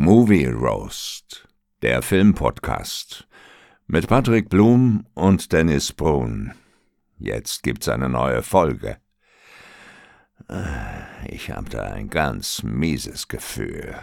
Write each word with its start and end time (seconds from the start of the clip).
Movie 0.00 0.46
Roast, 0.46 1.48
der 1.82 2.02
Filmpodcast 2.02 3.26
mit 3.88 4.06
Patrick 4.06 4.48
Blum 4.48 5.04
und 5.14 5.52
Dennis 5.52 5.92
Brun. 5.92 6.52
Jetzt 7.18 7.64
gibt's 7.64 7.88
eine 7.88 8.08
neue 8.08 8.44
Folge. 8.44 8.98
Ich 11.26 11.50
habe 11.50 11.68
da 11.68 11.82
ein 11.82 12.10
ganz 12.10 12.62
mieses 12.62 13.26
Gefühl. 13.26 13.96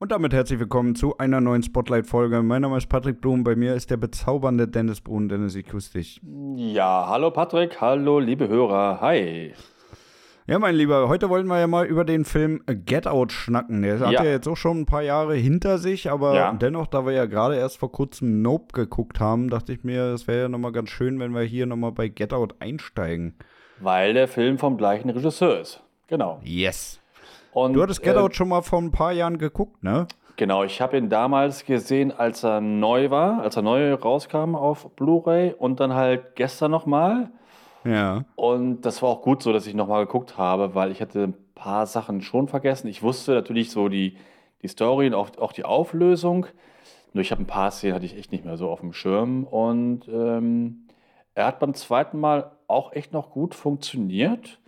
Und 0.00 0.10
damit 0.10 0.34
herzlich 0.34 0.58
willkommen 0.58 0.96
zu 0.96 1.16
einer 1.16 1.40
neuen 1.40 1.62
Spotlight-Folge. 1.62 2.42
Mein 2.42 2.62
Name 2.62 2.76
ist 2.76 2.88
Patrick 2.88 3.20
Blum, 3.20 3.44
bei 3.44 3.54
mir 3.54 3.76
ist 3.76 3.90
der 3.90 3.98
bezaubernde 3.98 4.66
Dennis 4.66 5.00
Brun. 5.00 5.28
Dennis, 5.28 5.54
ich 5.54 5.66
grüße 5.66 5.92
dich. 5.92 6.20
Ja, 6.56 7.06
hallo 7.08 7.30
Patrick, 7.30 7.80
hallo 7.80 8.18
liebe 8.18 8.48
Hörer, 8.48 9.00
hi. 9.00 9.54
Ja, 10.46 10.58
mein 10.58 10.74
Lieber, 10.74 11.08
heute 11.08 11.30
wollten 11.30 11.48
wir 11.48 11.58
ja 11.58 11.66
mal 11.66 11.86
über 11.86 12.04
den 12.04 12.26
Film 12.26 12.62
Get 12.66 13.06
Out 13.06 13.32
schnacken. 13.32 13.80
Der 13.80 13.98
hat 13.98 14.12
ja, 14.12 14.24
jetzt 14.24 14.46
auch 14.46 14.58
schon 14.58 14.80
ein 14.80 14.84
paar 14.84 15.00
Jahre 15.00 15.34
hinter 15.36 15.78
sich, 15.78 16.10
aber 16.10 16.34
ja. 16.34 16.52
dennoch, 16.52 16.86
da 16.86 17.06
wir 17.06 17.14
ja 17.14 17.24
gerade 17.24 17.56
erst 17.56 17.78
vor 17.78 17.90
kurzem 17.90 18.42
Nope 18.42 18.74
geguckt 18.74 19.20
haben, 19.20 19.48
dachte 19.48 19.72
ich 19.72 19.84
mir, 19.84 20.12
es 20.12 20.28
wäre 20.28 20.42
ja 20.42 20.48
nochmal 20.50 20.72
ganz 20.72 20.90
schön, 20.90 21.18
wenn 21.18 21.32
wir 21.34 21.40
hier 21.44 21.64
nochmal 21.64 21.92
bei 21.92 22.08
Get 22.08 22.34
Out 22.34 22.56
einsteigen. 22.58 23.38
Weil 23.80 24.12
der 24.12 24.28
Film 24.28 24.58
vom 24.58 24.76
gleichen 24.76 25.08
Regisseur 25.08 25.60
ist. 25.60 25.82
Genau. 26.08 26.40
Yes. 26.44 27.00
Und, 27.54 27.72
du 27.72 27.82
hattest 27.82 28.02
Get 28.02 28.16
äh, 28.16 28.18
Out 28.18 28.36
schon 28.36 28.50
mal 28.50 28.60
vor 28.60 28.82
ein 28.82 28.90
paar 28.90 29.12
Jahren 29.12 29.38
geguckt, 29.38 29.82
ne? 29.82 30.06
Genau, 30.36 30.62
ich 30.62 30.82
habe 30.82 30.98
ihn 30.98 31.08
damals 31.08 31.64
gesehen, 31.64 32.12
als 32.12 32.44
er 32.44 32.60
neu 32.60 33.08
war, 33.08 33.40
als 33.40 33.56
er 33.56 33.62
neu 33.62 33.94
rauskam 33.94 34.56
auf 34.56 34.90
Blu-ray 34.94 35.54
und 35.56 35.80
dann 35.80 35.94
halt 35.94 36.36
gestern 36.36 36.70
nochmal. 36.70 37.30
Ja. 37.84 38.24
Und 38.36 38.82
das 38.82 39.02
war 39.02 39.10
auch 39.10 39.22
gut 39.22 39.42
so, 39.42 39.52
dass 39.52 39.66
ich 39.66 39.74
nochmal 39.74 40.06
geguckt 40.06 40.38
habe, 40.38 40.74
weil 40.74 40.90
ich 40.90 41.00
hatte 41.00 41.24
ein 41.24 41.34
paar 41.54 41.86
Sachen 41.86 42.22
schon 42.22 42.48
vergessen. 42.48 42.88
Ich 42.88 43.02
wusste 43.02 43.32
natürlich 43.32 43.70
so 43.70 43.88
die, 43.88 44.16
die 44.62 44.68
Story 44.68 45.06
und 45.06 45.14
auch, 45.14 45.36
auch 45.38 45.52
die 45.52 45.64
Auflösung. 45.64 46.46
Nur 47.12 47.22
ich 47.22 47.30
habe 47.30 47.42
ein 47.42 47.46
paar 47.46 47.70
Szenen, 47.70 47.94
hatte 47.94 48.06
ich 48.06 48.16
echt 48.16 48.32
nicht 48.32 48.44
mehr 48.44 48.56
so 48.56 48.70
auf 48.70 48.80
dem 48.80 48.92
Schirm. 48.92 49.44
Und 49.44 50.08
ähm, 50.08 50.88
er 51.34 51.46
hat 51.46 51.60
beim 51.60 51.74
zweiten 51.74 52.18
Mal 52.18 52.52
auch 52.66 52.92
echt 52.92 53.12
noch 53.12 53.30
gut 53.30 53.54
funktioniert. 53.54 54.58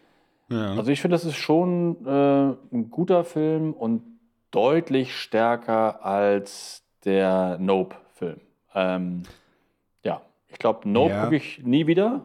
Ja. 0.49 0.75
Also 0.75 0.91
ich 0.91 1.01
finde, 1.01 1.15
das 1.15 1.25
ist 1.25 1.37
schon 1.37 2.07
äh, 2.07 2.75
ein 2.75 2.91
guter 2.91 3.25
Film 3.25 3.73
und 3.73 4.03
deutlich 4.53 5.17
stärker 5.17 6.05
als 6.05 6.85
der 7.05 7.59
Nope-Film. 7.59 8.41
Ähm, 8.75 9.23
ja, 10.05 10.21
ich 10.49 10.59
glaube, 10.59 10.89
Nope 10.89 11.11
ja. 11.11 11.25
gucke 11.25 11.37
ich 11.37 11.63
nie 11.65 11.87
wieder. 11.87 12.25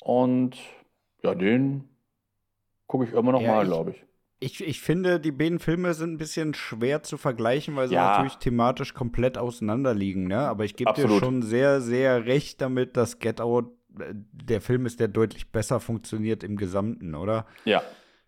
Und 0.00 0.56
ja, 1.22 1.34
den 1.34 1.88
gucke 2.86 3.04
ich 3.04 3.12
immer 3.12 3.32
noch 3.32 3.42
ja, 3.42 3.54
mal, 3.54 3.64
glaube 3.64 3.92
ich. 3.92 4.04
Ich, 4.42 4.66
ich 4.66 4.80
finde, 4.80 5.20
die 5.20 5.32
beiden 5.32 5.58
Filme 5.58 5.92
sind 5.92 6.14
ein 6.14 6.18
bisschen 6.18 6.54
schwer 6.54 7.02
zu 7.02 7.18
vergleichen, 7.18 7.76
weil 7.76 7.88
sie 7.88 7.94
ja. 7.94 8.16
natürlich 8.16 8.38
thematisch 8.38 8.94
komplett 8.94 9.36
auseinander 9.36 9.94
liegen. 9.94 10.28
Ne? 10.28 10.38
Aber 10.38 10.64
ich 10.64 10.76
gebe 10.76 10.94
dir 10.94 11.08
schon 11.08 11.42
sehr, 11.42 11.82
sehr 11.82 12.24
recht 12.24 12.60
damit, 12.62 12.96
dass 12.96 13.18
Get 13.18 13.42
Out 13.42 13.70
äh, 13.98 14.14
der 14.14 14.62
Film 14.62 14.86
ist, 14.86 14.98
der 14.98 15.08
deutlich 15.08 15.52
besser 15.52 15.78
funktioniert 15.78 16.42
im 16.42 16.56
Gesamten, 16.56 17.14
oder? 17.14 17.46
Ja, 17.66 17.82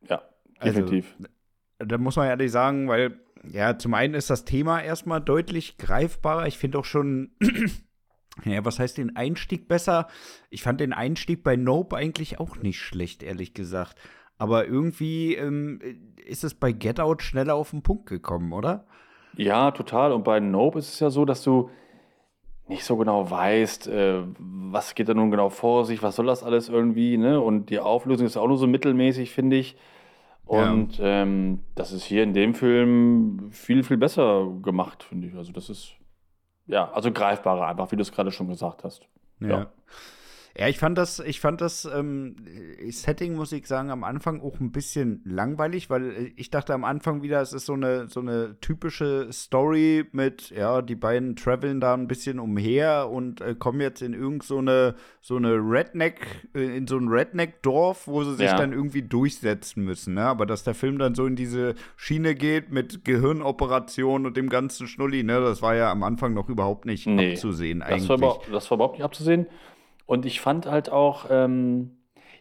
ja, 0.06 0.22
also, 0.58 0.80
definitiv. 0.80 1.14
Also, 1.18 1.88
da 1.88 1.98
muss 1.98 2.16
man 2.16 2.28
ehrlich 2.28 2.52
sagen, 2.52 2.88
weil, 2.88 3.18
ja, 3.50 3.78
zum 3.78 3.94
einen 3.94 4.12
ist 4.12 4.28
das 4.28 4.44
Thema 4.44 4.82
erstmal 4.82 5.22
deutlich 5.22 5.78
greifbarer. 5.78 6.46
Ich 6.46 6.58
finde 6.58 6.78
auch 6.78 6.84
schon 6.84 7.32
ja, 8.44 8.64
was 8.64 8.78
heißt 8.78 8.98
den 8.98 9.16
Einstieg 9.16 9.68
besser? 9.68 10.08
Ich 10.50 10.62
fand 10.62 10.80
den 10.80 10.92
Einstieg 10.92 11.42
bei 11.42 11.56
Nope 11.56 11.96
eigentlich 11.96 12.40
auch 12.40 12.56
nicht 12.56 12.80
schlecht, 12.80 13.22
ehrlich 13.22 13.54
gesagt. 13.54 13.96
Aber 14.38 14.66
irgendwie 14.66 15.34
ähm, 15.34 15.80
ist 16.24 16.42
es 16.42 16.54
bei 16.54 16.72
Get 16.72 16.98
Out 16.98 17.22
schneller 17.22 17.54
auf 17.54 17.70
den 17.70 17.82
Punkt 17.82 18.06
gekommen, 18.06 18.52
oder? 18.52 18.86
Ja, 19.36 19.70
total. 19.70 20.12
Und 20.12 20.24
bei 20.24 20.40
Nope 20.40 20.78
ist 20.78 20.94
es 20.94 21.00
ja 21.00 21.10
so, 21.10 21.24
dass 21.24 21.42
du 21.42 21.70
nicht 22.68 22.84
so 22.84 22.96
genau 22.96 23.30
weißt, 23.30 23.88
äh, 23.88 24.22
was 24.38 24.94
geht 24.94 25.08
da 25.08 25.14
nun 25.14 25.30
genau 25.30 25.50
vor 25.50 25.84
sich, 25.84 26.02
was 26.02 26.16
soll 26.16 26.26
das 26.26 26.42
alles 26.42 26.68
irgendwie, 26.68 27.18
ne? 27.18 27.40
Und 27.40 27.70
die 27.70 27.80
Auflösung 27.80 28.26
ist 28.26 28.36
auch 28.36 28.48
nur 28.48 28.56
so 28.56 28.66
mittelmäßig, 28.66 29.30
finde 29.30 29.56
ich. 29.56 29.76
Und 30.44 30.98
ja. 30.98 31.22
ähm, 31.22 31.60
das 31.74 31.92
ist 31.92 32.04
hier 32.04 32.22
in 32.22 32.34
dem 32.34 32.54
Film 32.54 33.48
viel, 33.50 33.84
viel 33.84 33.96
besser 33.96 34.48
gemacht, 34.62 35.02
finde 35.02 35.28
ich. 35.28 35.34
Also 35.34 35.52
das 35.52 35.70
ist 35.70 35.94
ja, 36.66 36.90
also 36.92 37.12
greifbarer 37.12 37.66
einfach, 37.66 37.90
wie 37.92 37.96
du 37.96 38.02
es 38.02 38.12
gerade 38.12 38.30
schon 38.32 38.48
gesagt 38.48 38.84
hast. 38.84 39.06
ja. 39.40 39.48
ja. 39.48 39.66
Ja, 40.58 40.68
ich 40.68 40.78
fand 40.78 40.98
das, 40.98 41.18
ich 41.18 41.40
fand 41.40 41.62
das 41.62 41.86
ähm, 41.86 42.36
Setting, 42.90 43.34
muss 43.34 43.52
ich 43.52 43.66
sagen, 43.66 43.90
am 43.90 44.04
Anfang 44.04 44.42
auch 44.42 44.60
ein 44.60 44.70
bisschen 44.70 45.22
langweilig, 45.24 45.88
weil 45.88 46.32
ich 46.36 46.50
dachte 46.50 46.74
am 46.74 46.84
Anfang 46.84 47.22
wieder, 47.22 47.40
es 47.40 47.54
ist 47.54 47.64
so 47.64 47.72
eine, 47.72 48.08
so 48.08 48.20
eine 48.20 48.56
typische 48.60 49.32
Story 49.32 50.04
mit, 50.12 50.50
ja, 50.50 50.82
die 50.82 50.94
beiden 50.94 51.36
traveln 51.36 51.80
da 51.80 51.94
ein 51.94 52.06
bisschen 52.06 52.38
umher 52.38 53.08
und 53.10 53.40
äh, 53.40 53.54
kommen 53.58 53.80
jetzt 53.80 54.02
in 54.02 54.12
irgend 54.12 54.42
so 54.42 54.58
eine, 54.58 54.94
so 55.22 55.36
eine 55.36 55.54
Redneck, 55.54 56.26
äh, 56.54 56.76
in 56.76 56.86
so 56.86 56.98
ein 56.98 57.08
Redneck-Dorf, 57.08 58.06
wo 58.06 58.22
sie 58.22 58.34
sich 58.34 58.46
ja. 58.46 58.56
dann 58.56 58.72
irgendwie 58.72 59.02
durchsetzen 59.02 59.84
müssen, 59.84 60.14
ne? 60.14 60.24
Aber 60.24 60.44
dass 60.44 60.64
der 60.64 60.74
Film 60.74 60.98
dann 60.98 61.14
so 61.14 61.24
in 61.24 61.36
diese 61.36 61.74
Schiene 61.96 62.34
geht 62.34 62.70
mit 62.70 63.06
Gehirnoperation 63.06 64.26
und 64.26 64.36
dem 64.36 64.50
ganzen 64.50 64.86
Schnulli, 64.86 65.22
ne? 65.22 65.40
Das 65.40 65.62
war 65.62 65.74
ja 65.74 65.90
am 65.90 66.02
Anfang 66.02 66.34
noch 66.34 66.50
überhaupt 66.50 66.84
nicht 66.84 67.06
nee, 67.06 67.32
abzusehen 67.32 67.80
eigentlich. 67.80 68.06
Das 68.06 68.20
war, 68.20 68.40
das 68.50 68.70
war 68.70 68.76
überhaupt 68.76 68.94
nicht 68.96 69.04
abzusehen. 69.04 69.46
Und 70.06 70.26
ich 70.26 70.40
fand 70.40 70.66
halt 70.66 70.90
auch, 70.90 71.26
ähm, 71.30 71.96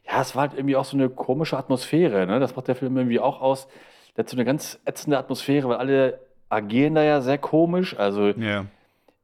ja, 0.06 0.22
es 0.22 0.36
war 0.36 0.44
halt 0.44 0.54
irgendwie 0.54 0.76
auch 0.76 0.86
so 0.86 0.98
eine 0.98 1.10
komische 1.10 1.58
Atmosphäre. 1.58 2.26
Ne? 2.26 2.40
Das 2.40 2.56
macht 2.56 2.68
der 2.68 2.76
Film 2.76 2.98
irgendwie 2.98 3.20
auch 3.20 3.42
aus. 3.42 3.68
Der 4.16 4.24
hat 4.24 4.30
so 4.30 4.36
eine 4.36 4.46
ganz 4.46 4.80
ätzende 4.86 5.18
Atmosphäre, 5.18 5.70
weil 5.70 5.78
alle 5.78 6.20
agieren 6.50 6.96
da 6.96 7.04
ja 7.04 7.22
sehr 7.22 7.38
komisch. 7.38 7.98
Also 7.98 8.28
ja. 8.28 8.66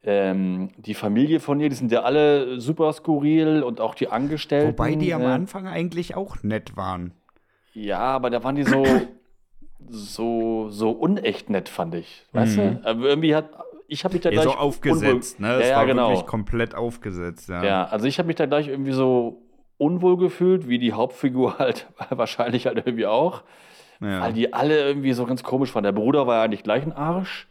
ähm, 0.04 0.70
die 0.78 0.94
Familie 0.94 1.40
von 1.40 1.60
ihr, 1.60 1.70
die 1.70 1.76
sind 1.76 1.92
ja 1.92 2.04
alle 2.04 2.60
super 2.60 2.94
skurril 2.94 3.64
und 3.64 3.82
auch 3.82 3.96
die 3.96 4.08
Angestellten. 4.08 4.70
Wobei 4.70 4.96
die 4.96 5.14
am 5.14 5.24
äh, 5.24 5.26
Anfang 5.26 5.68
eigentlich 5.68 6.16
auch 6.16 6.42
nett 6.44 6.78
waren. 6.78 7.12
Ja, 7.74 8.00
aber 8.00 8.30
da 8.30 8.44
waren 8.44 8.56
die 8.56 8.64
so, 8.64 8.86
so, 9.90 10.70
so 10.70 10.92
unecht 10.92 11.50
nett, 11.50 11.70
fand 11.70 11.96
ich. 11.96 12.26
Weißt 12.32 12.58
mhm. 12.58 12.82
du? 12.82 12.90
Aber 12.90 13.06
irgendwie 13.08 13.36
hat 13.36 13.50
ich 13.88 14.04
habe 14.04 14.14
mich 14.14 14.22
da 14.22 14.30
ja, 14.30 14.42
gleich 14.42 14.54
so 14.54 14.60
aufgesetzt, 14.60 15.40
ne? 15.40 15.60
Das 15.60 15.70
ja, 15.70 15.78
war 15.78 15.86
genau. 15.86 16.10
wirklich 16.10 16.26
komplett 16.26 16.76
aufgesetzt, 16.76 17.50
ja. 17.50 17.64
Ja, 17.64 17.84
also 17.86 18.06
ich 18.06 18.20
habe 18.20 18.28
mich 18.28 18.36
da 18.36 18.46
gleich 18.46 18.68
irgendwie 18.68 18.92
so 18.92 19.42
unwohl 19.78 20.18
gefühlt, 20.18 20.68
wie 20.68 20.80
die 20.80 20.94
Hauptfigur 20.94 21.58
halt 21.60 21.88
wahrscheinlich 22.10 22.68
halt 22.68 22.78
irgendwie 22.78 23.06
auch. 23.08 23.44
Ja. 24.00 24.22
Weil 24.22 24.34
die 24.34 24.54
alle 24.54 24.80
irgendwie 24.80 25.14
so 25.14 25.26
ganz 25.26 25.42
komisch 25.44 25.74
waren. 25.74 25.84
Der 25.84 25.92
Bruder 25.92 26.28
war 26.28 26.38
ja 26.38 26.44
eigentlich 26.44 26.64
gleich 26.64 26.84
ein 26.84 26.94
Arsch. 26.94 27.48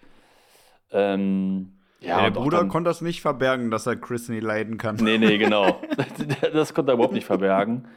Ähm, 0.92 1.72
ja, 2.00 2.18
ja, 2.18 2.22
der 2.24 2.30
Bruder 2.30 2.58
dann, 2.58 2.68
konnte 2.68 2.88
das 2.88 3.00
nicht 3.00 3.20
verbergen, 3.20 3.70
dass 3.70 3.86
er 3.86 3.96
Chris 3.96 4.28
nie 4.28 4.38
leiden 4.38 4.78
kann. 4.78 4.96
Nee, 4.96 5.18
nee, 5.18 5.38
genau. 5.38 5.80
das 6.52 6.72
konnte 6.74 6.92
er 6.92 6.94
überhaupt 6.94 7.14
nicht 7.14 7.26
verbergen. 7.26 7.88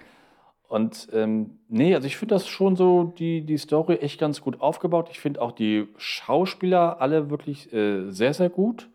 Und 0.69 1.07
ähm, 1.13 1.57
nee, 1.67 1.95
also 1.95 2.05
ich 2.05 2.15
finde 2.15 2.35
das 2.35 2.47
schon 2.47 2.75
so, 2.75 3.11
die, 3.17 3.41
die 3.41 3.57
Story 3.57 3.95
echt 3.95 4.19
ganz 4.19 4.39
gut 4.39 4.61
aufgebaut. 4.61 5.09
Ich 5.11 5.19
finde 5.19 5.41
auch 5.41 5.51
die 5.51 5.87
Schauspieler 5.97 7.01
alle 7.01 7.31
wirklich 7.31 7.73
äh, 7.73 8.11
sehr, 8.11 8.35
sehr 8.35 8.49
gut. 8.49 8.87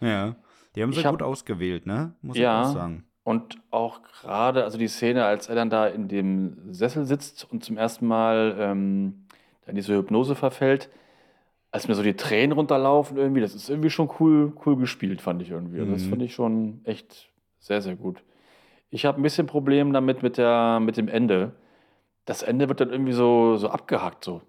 Ja, 0.00 0.34
die 0.74 0.82
haben 0.82 0.92
sie 0.92 1.04
hab, 1.04 1.12
gut 1.12 1.22
ausgewählt, 1.22 1.86
ne? 1.86 2.14
Muss 2.20 2.36
ja, 2.36 2.62
ich 2.62 2.66
auch 2.66 2.72
sagen. 2.72 3.04
Und 3.22 3.58
auch 3.70 4.00
gerade, 4.02 4.64
also 4.64 4.76
die 4.76 4.88
Szene, 4.88 5.24
als 5.24 5.48
er 5.48 5.54
dann 5.54 5.70
da 5.70 5.86
in 5.86 6.08
dem 6.08 6.74
Sessel 6.74 7.04
sitzt 7.04 7.46
und 7.48 7.62
zum 7.64 7.76
ersten 7.76 8.08
Mal 8.08 8.56
ähm, 8.58 9.26
in 9.68 9.76
diese 9.76 9.94
Hypnose 9.94 10.34
verfällt, 10.34 10.90
als 11.70 11.86
mir 11.86 11.94
so 11.94 12.02
die 12.02 12.14
Tränen 12.14 12.52
runterlaufen 12.52 13.16
irgendwie, 13.16 13.40
das 13.40 13.54
ist 13.54 13.70
irgendwie 13.70 13.90
schon 13.90 14.10
cool, 14.18 14.52
cool 14.66 14.74
gespielt, 14.74 15.20
fand 15.20 15.42
ich 15.42 15.50
irgendwie. 15.50 15.78
Also 15.78 15.92
das 15.92 16.02
mhm. 16.02 16.10
fand 16.10 16.22
ich 16.22 16.34
schon 16.34 16.80
echt 16.82 17.30
sehr, 17.60 17.82
sehr 17.82 17.94
gut. 17.94 18.20
Ich 18.90 19.04
habe 19.04 19.20
ein 19.20 19.22
bisschen 19.22 19.46
Problem 19.46 19.92
damit 19.92 20.22
mit, 20.22 20.36
der, 20.36 20.80
mit 20.80 20.96
dem 20.96 21.08
Ende. 21.08 21.52
Das 22.24 22.42
Ende 22.42 22.68
wird 22.68 22.80
dann 22.80 22.90
irgendwie 22.90 23.12
so, 23.12 23.56
so 23.56 23.68
abgehackt, 23.68 24.24
so. 24.24 24.42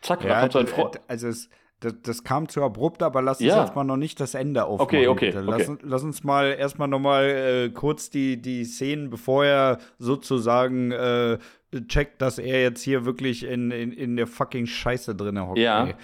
Zack, 0.00 0.24
ja, 0.24 0.30
da 0.30 0.40
kommt 0.40 0.52
so 0.52 0.58
ein 0.58 0.66
Freund. 0.66 1.00
Also 1.08 1.28
es, 1.28 1.48
das, 1.80 1.94
das, 2.02 2.24
kam 2.24 2.48
zu 2.48 2.62
abrupt, 2.62 3.02
aber 3.02 3.22
lass 3.22 3.40
uns 3.40 3.48
ja. 3.48 3.62
jetzt 3.62 3.74
mal 3.74 3.84
noch 3.84 3.96
nicht 3.96 4.20
das 4.20 4.34
Ende 4.34 4.64
aufmachen. 4.64 4.98
Okay, 4.98 5.08
okay. 5.08 5.30
Lass, 5.34 5.68
okay. 5.68 5.82
lass 5.82 6.02
uns 6.02 6.24
mal 6.24 6.52
erstmal 6.52 6.88
noch 6.88 7.00
mal 7.00 7.24
äh, 7.24 7.70
kurz 7.70 8.10
die, 8.10 8.40
die 8.40 8.64
Szenen, 8.64 9.10
bevor 9.10 9.44
er 9.44 9.78
sozusagen 9.98 10.92
äh, 10.92 11.38
checkt, 11.88 12.22
dass 12.22 12.38
er 12.38 12.62
jetzt 12.62 12.82
hier 12.82 13.04
wirklich 13.04 13.44
in, 13.44 13.70
in, 13.70 13.92
in 13.92 14.16
der 14.16 14.26
fucking 14.26 14.66
Scheiße 14.66 15.14
drin 15.14 15.40
hockt. 15.40 15.58
Ja. 15.58 15.86
Ey. 15.86 15.94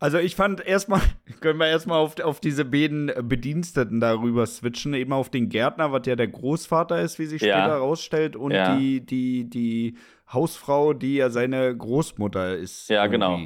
Also 0.00 0.18
ich 0.18 0.36
fand 0.36 0.64
erstmal, 0.64 1.00
können 1.40 1.58
wir 1.58 1.66
erstmal 1.66 1.98
auf, 1.98 2.20
auf 2.20 2.40
diese 2.40 2.64
beiden 2.64 3.12
Bediensteten 3.22 4.00
darüber 4.00 4.46
switchen, 4.46 4.94
eben 4.94 5.12
auf 5.12 5.28
den 5.28 5.48
Gärtner, 5.48 5.92
was 5.92 6.06
ja 6.06 6.14
der 6.14 6.28
Großvater 6.28 7.00
ist, 7.00 7.18
wie 7.18 7.26
sich 7.26 7.42
ja. 7.42 7.56
später 7.56 7.74
herausstellt, 7.74 8.36
und 8.36 8.52
ja. 8.52 8.76
die, 8.76 9.00
die, 9.04 9.50
die 9.50 9.96
Hausfrau, 10.32 10.92
die 10.92 11.16
ja 11.16 11.30
seine 11.30 11.76
Großmutter 11.76 12.56
ist. 12.56 12.88
Ja, 12.88 13.06
genau. 13.06 13.40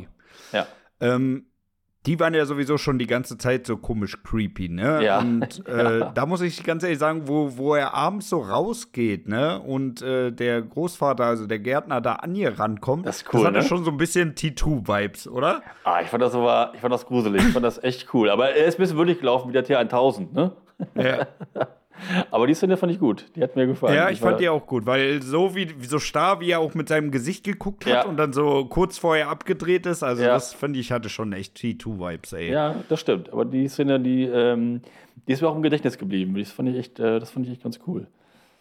Ja. 0.52 0.66
Ähm, 1.00 1.46
die 2.06 2.18
waren 2.18 2.34
ja 2.34 2.44
sowieso 2.46 2.78
schon 2.78 2.98
die 2.98 3.06
ganze 3.06 3.38
Zeit 3.38 3.66
so 3.66 3.76
komisch 3.76 4.22
creepy, 4.24 4.68
ne? 4.68 5.04
Ja. 5.04 5.20
Und 5.20 5.66
äh, 5.68 5.98
Ja. 6.00 6.10
da 6.10 6.26
muss 6.26 6.40
ich 6.40 6.64
ganz 6.64 6.82
ehrlich 6.82 6.98
sagen, 6.98 7.28
wo, 7.28 7.56
wo 7.56 7.74
er 7.74 7.94
abends 7.94 8.28
so 8.28 8.40
rausgeht, 8.40 9.28
ne? 9.28 9.60
Und 9.60 10.02
äh, 10.02 10.32
der 10.32 10.62
Großvater, 10.62 11.24
also 11.24 11.46
der 11.46 11.60
Gärtner, 11.60 12.00
da 12.00 12.14
an 12.14 12.34
ihr 12.34 12.58
rankommt. 12.58 13.06
Das 13.06 13.18
ist 13.22 13.32
cool, 13.32 13.40
Das 13.40 13.46
hatte 13.48 13.58
ne? 13.58 13.64
schon 13.64 13.84
so 13.84 13.90
ein 13.92 13.96
bisschen 13.98 14.34
T2-Vibes, 14.34 15.28
oder? 15.28 15.62
Ah, 15.84 16.00
ich 16.02 16.08
fand 16.08 16.22
das 16.22 16.34
aber, 16.34 16.72
ich 16.74 16.80
fand 16.80 16.92
das 16.92 17.06
gruselig. 17.06 17.42
Ich 17.46 17.52
fand 17.52 17.64
das 17.64 17.82
echt 17.82 18.12
cool. 18.14 18.30
Aber 18.30 18.50
er 18.50 18.66
ist 18.66 18.78
ein 18.78 18.82
bisschen 18.82 18.96
würdig 18.98 19.20
gelaufen 19.20 19.48
wie 19.48 19.52
der 19.52 19.64
T1000, 19.64 20.32
ne? 20.32 20.52
Ja. 20.96 21.26
Aber 22.30 22.46
die 22.46 22.54
Szene 22.54 22.76
fand 22.76 22.92
ich 22.92 22.98
gut. 22.98 23.26
Die 23.36 23.42
hat 23.42 23.56
mir 23.56 23.66
gefallen. 23.66 23.94
Ja, 23.94 24.10
ich 24.10 24.20
fand 24.20 24.40
die 24.40 24.48
auch 24.48 24.66
gut, 24.66 24.86
weil 24.86 25.22
so 25.22 25.54
wie 25.54 25.68
so 25.86 25.98
starr, 25.98 26.40
wie 26.40 26.50
er 26.50 26.60
auch 26.60 26.74
mit 26.74 26.88
seinem 26.88 27.10
Gesicht 27.10 27.44
geguckt 27.44 27.86
hat 27.86 27.92
Ja. 27.92 28.04
und 28.06 28.16
dann 28.16 28.32
so 28.32 28.64
kurz 28.66 28.98
vorher 28.98 29.28
abgedreht 29.28 29.86
ist, 29.86 30.02
also 30.02 30.22
Ja. 30.22 30.28
das 30.30 30.52
finde 30.54 30.78
ich 30.80 30.92
hatte 30.92 31.08
schon 31.08 31.32
echt 31.32 31.56
T2-Vibes, 31.58 32.32
ey. 32.34 32.50
Ja, 32.50 32.74
das 32.88 33.00
stimmt. 33.00 33.32
Aber 33.32 33.44
die 33.44 33.68
Szene, 33.68 34.00
die, 34.00 34.24
ähm, 34.24 34.80
die 35.28 35.32
ist 35.32 35.40
mir 35.42 35.48
auch 35.48 35.56
im 35.56 35.62
Gedächtnis 35.62 35.98
geblieben. 35.98 36.34
Das 36.38 36.50
fand 36.50 36.68
ich 36.68 36.76
echt, 36.76 36.98
äh, 37.00 37.20
das 37.20 37.30
fand 37.30 37.46
ich 37.46 37.52
echt 37.52 37.62
ganz 37.62 37.78
cool. 37.86 38.06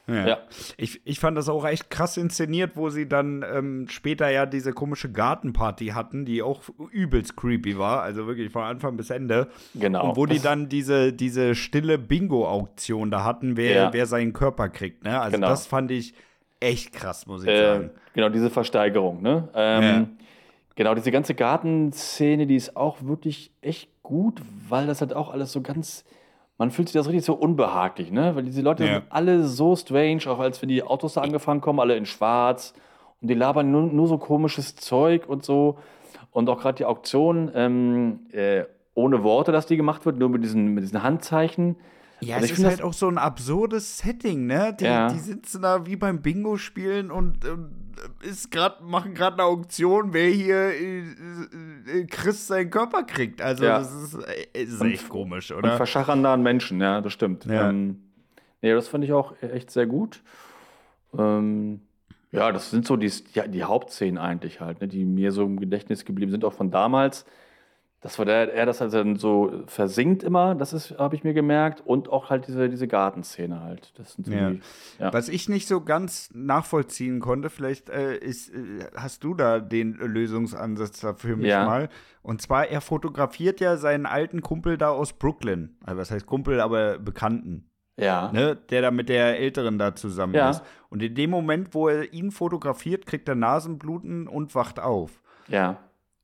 Ja. 0.07 0.27
Ja. 0.27 0.37
Ich, 0.77 0.99
ich 1.05 1.19
fand 1.19 1.37
das 1.37 1.47
auch 1.47 1.65
echt 1.65 1.89
krass 1.89 2.17
inszeniert, 2.17 2.71
wo 2.75 2.89
sie 2.89 3.07
dann 3.07 3.45
ähm, 3.49 3.87
später 3.87 4.29
ja 4.29 4.45
diese 4.45 4.73
komische 4.73 5.11
Gartenparty 5.11 5.87
hatten, 5.89 6.25
die 6.25 6.41
auch 6.41 6.63
übelst 6.91 7.37
creepy 7.37 7.77
war, 7.77 8.01
also 8.01 8.27
wirklich 8.27 8.51
von 8.51 8.63
Anfang 8.63 8.97
bis 8.97 9.09
Ende. 9.09 9.47
Genau. 9.75 10.09
Und 10.09 10.17
wo 10.17 10.25
die 10.25 10.39
dann 10.39 10.69
diese, 10.69 11.13
diese 11.13 11.55
stille 11.55 11.97
Bingo-Auktion 11.97 13.11
da 13.11 13.23
hatten, 13.23 13.57
wer, 13.57 13.71
Ja. 13.75 13.93
wer 13.93 14.05
seinen 14.05 14.33
Körper 14.33 14.69
kriegt. 14.69 15.03
Ne? 15.03 15.19
Also 15.19 15.35
Genau. 15.37 15.47
das 15.47 15.67
fand 15.67 15.91
ich 15.91 16.13
echt 16.59 16.93
krass, 16.93 17.25
muss 17.27 17.43
ich 17.43 17.49
Äh, 17.49 17.57
sagen. 17.57 17.91
genau, 18.13 18.29
diese 18.29 18.49
Versteigerung, 18.49 19.21
ne? 19.21 19.49
Ähm, 19.55 19.83
Ja. 19.83 20.07
Genau, 20.75 20.95
diese 20.95 21.11
ganze 21.11 21.35
Gartenszene, 21.35 22.47
die 22.47 22.55
ist 22.55 22.75
auch 22.75 23.03
wirklich 23.03 23.51
echt 23.61 23.89
gut, 24.03 24.41
weil 24.69 24.87
das 24.87 25.01
halt 25.01 25.13
auch 25.13 25.31
alles 25.31 25.51
so 25.51 25.61
ganz. 25.61 26.05
Man 26.61 26.69
fühlt 26.69 26.89
sich 26.89 26.93
das 26.93 27.07
richtig 27.07 27.25
so 27.25 27.33
unbehaglich, 27.33 28.11
ne? 28.11 28.35
Weil 28.35 28.43
diese 28.43 28.61
Leute 28.61 28.85
Ja. 28.85 28.93
sind 28.93 29.05
alle 29.09 29.45
so 29.45 29.75
strange, 29.75 30.21
auch 30.27 30.37
als 30.37 30.61
wenn 30.61 30.69
die 30.69 30.83
Autos 30.83 31.15
da 31.15 31.21
angefangen 31.21 31.59
kommen, 31.59 31.79
alle 31.79 31.95
in 31.97 32.05
schwarz. 32.05 32.75
Und 33.19 33.29
die 33.29 33.33
labern 33.33 33.71
nur, 33.71 33.81
nur 33.81 34.07
so 34.07 34.19
komisches 34.19 34.75
Zeug 34.75 35.27
und 35.27 35.43
so. 35.43 35.79
Und 36.29 36.47
auch 36.51 36.59
gerade 36.59 36.75
die 36.75 36.85
Auktion, 36.85 37.49
ähm, 37.55 38.19
äh, 38.31 38.65
ohne 38.93 39.23
Worte, 39.23 39.51
dass 39.51 39.65
die 39.65 39.75
gemacht 39.75 40.05
wird, 40.05 40.19
nur 40.19 40.29
mit 40.29 40.43
diesen, 40.43 40.75
mit 40.75 40.83
diesen 40.83 41.01
Handzeichen. 41.01 41.77
Ja, 42.23 42.35
Also 42.35 42.53
es 42.53 42.59
ist 42.59 42.65
halt 42.65 42.81
auch 42.83 42.93
so 42.93 43.07
ein 43.07 43.17
absurdes 43.17 43.97
Setting, 43.97 44.45
ne? 44.45 44.75
Die, 44.79 44.83
Ja. 44.85 45.11
die 45.11 45.19
sitzen 45.19 45.63
da 45.63 45.85
wie 45.87 45.95
beim 45.95 46.21
Bingo 46.21 46.57
spielen 46.57 47.09
und 47.09 47.43
ähm, 47.45 47.71
ist 48.21 48.51
grad, 48.51 48.81
machen 48.83 49.13
gerade 49.15 49.37
eine 49.37 49.43
Auktion, 49.45 50.13
wer 50.13 50.29
hier 50.29 50.55
äh, 50.55 50.99
äh, 51.01 52.05
Chris 52.07 52.47
seinen 52.47 52.69
Körper 52.69 53.03
kriegt. 53.03 53.41
Also 53.41 53.65
Ja. 53.65 53.79
das 53.79 53.91
ist, 53.93 54.13
äh, 54.53 54.61
ist 54.61 54.79
Und- 54.81 54.91
echt 54.91 55.09
komisch, 55.09 55.51
Und 55.51 55.59
oder? 55.59 55.77
verschachern 55.77 56.21
da 56.23 56.33
an 56.33 56.43
Menschen, 56.43 56.79
ja, 56.79 57.01
das 57.01 57.11
stimmt. 57.13 57.45
Ja. 57.45 57.69
Ähm, 57.69 58.01
nee, 58.61 58.71
das 58.71 58.87
fand 58.87 59.03
ich 59.03 59.13
auch 59.13 59.33
echt 59.41 59.71
sehr 59.71 59.87
gut. 59.87 60.21
Ähm, 61.17 61.81
ja, 62.31 62.51
das 62.51 62.71
sind 62.71 62.85
so 62.87 62.95
die, 62.97 63.11
die 63.49 63.63
Hauptszenen 63.63 64.17
eigentlich 64.17 64.61
halt, 64.61 64.79
ne, 64.81 64.87
die 64.87 65.05
mir 65.05 65.31
so 65.31 65.43
im 65.43 65.59
Gedächtnis 65.59 66.05
geblieben 66.05 66.31
sind, 66.31 66.45
auch 66.45 66.53
von 66.53 66.71
damals. 66.71 67.25
Das 68.03 68.17
war 68.17 68.25
der, 68.25 68.51
er 68.51 68.65
das 68.65 68.81
halt 68.81 68.93
dann 68.93 69.15
so 69.17 69.61
versinkt 69.67 70.23
immer, 70.23 70.55
das 70.55 70.73
ist, 70.73 70.97
habe 70.97 71.15
ich 71.15 71.23
mir 71.23 71.35
gemerkt. 71.35 71.81
Und 71.85 72.09
auch 72.09 72.31
halt 72.31 72.47
diese, 72.47 72.67
diese 72.67 72.87
Gartenszene 72.87 73.61
halt. 73.61 73.93
Das 73.99 74.13
sind 74.13 74.25
so 74.25 74.33
Ja. 74.33 74.49
die, 74.49 74.61
ja. 74.99 75.13
Was 75.13 75.29
ich 75.29 75.47
nicht 75.49 75.67
so 75.67 75.81
ganz 75.81 76.31
nachvollziehen 76.33 77.19
konnte, 77.19 77.51
vielleicht 77.51 77.89
äh, 77.91 78.15
ist, 78.17 78.49
äh, 78.55 78.85
hast 78.95 79.23
du 79.23 79.35
da 79.35 79.59
den 79.59 79.93
Lösungsansatz 79.93 80.99
dafür 81.01 81.35
mich 81.37 81.47
Ja. 81.49 81.65
mal. 81.65 81.89
Und 82.23 82.41
zwar, 82.41 82.67
er 82.67 82.81
fotografiert 82.81 83.59
ja 83.59 83.77
seinen 83.77 84.05
alten 84.07 84.41
Kumpel 84.41 84.77
da 84.79 84.89
aus 84.89 85.13
Brooklyn. 85.13 85.77
Also 85.83 85.99
was 86.01 86.09
heißt 86.11 86.25
Kumpel, 86.25 86.59
aber 86.59 86.97
Bekannten. 86.97 87.69
ja. 87.97 88.31
ne, 88.31 88.55
der 88.55 88.81
da 88.81 88.89
mit 88.89 89.09
der 89.09 89.37
Älteren 89.39 89.77
da 89.77 89.93
zusammen 89.93 90.33
Ja. 90.33 90.49
ist. 90.49 90.63
Und 90.89 91.03
in 91.03 91.13
dem 91.13 91.29
Moment, 91.29 91.75
wo 91.75 91.87
er 91.87 92.11
ihn 92.13 92.31
fotografiert, 92.31 93.05
kriegt 93.05 93.29
er 93.29 93.35
Nasenbluten 93.35 94.27
und 94.27 94.55
wacht 94.55 94.79
auf. 94.79 95.21
ja. 95.47 95.77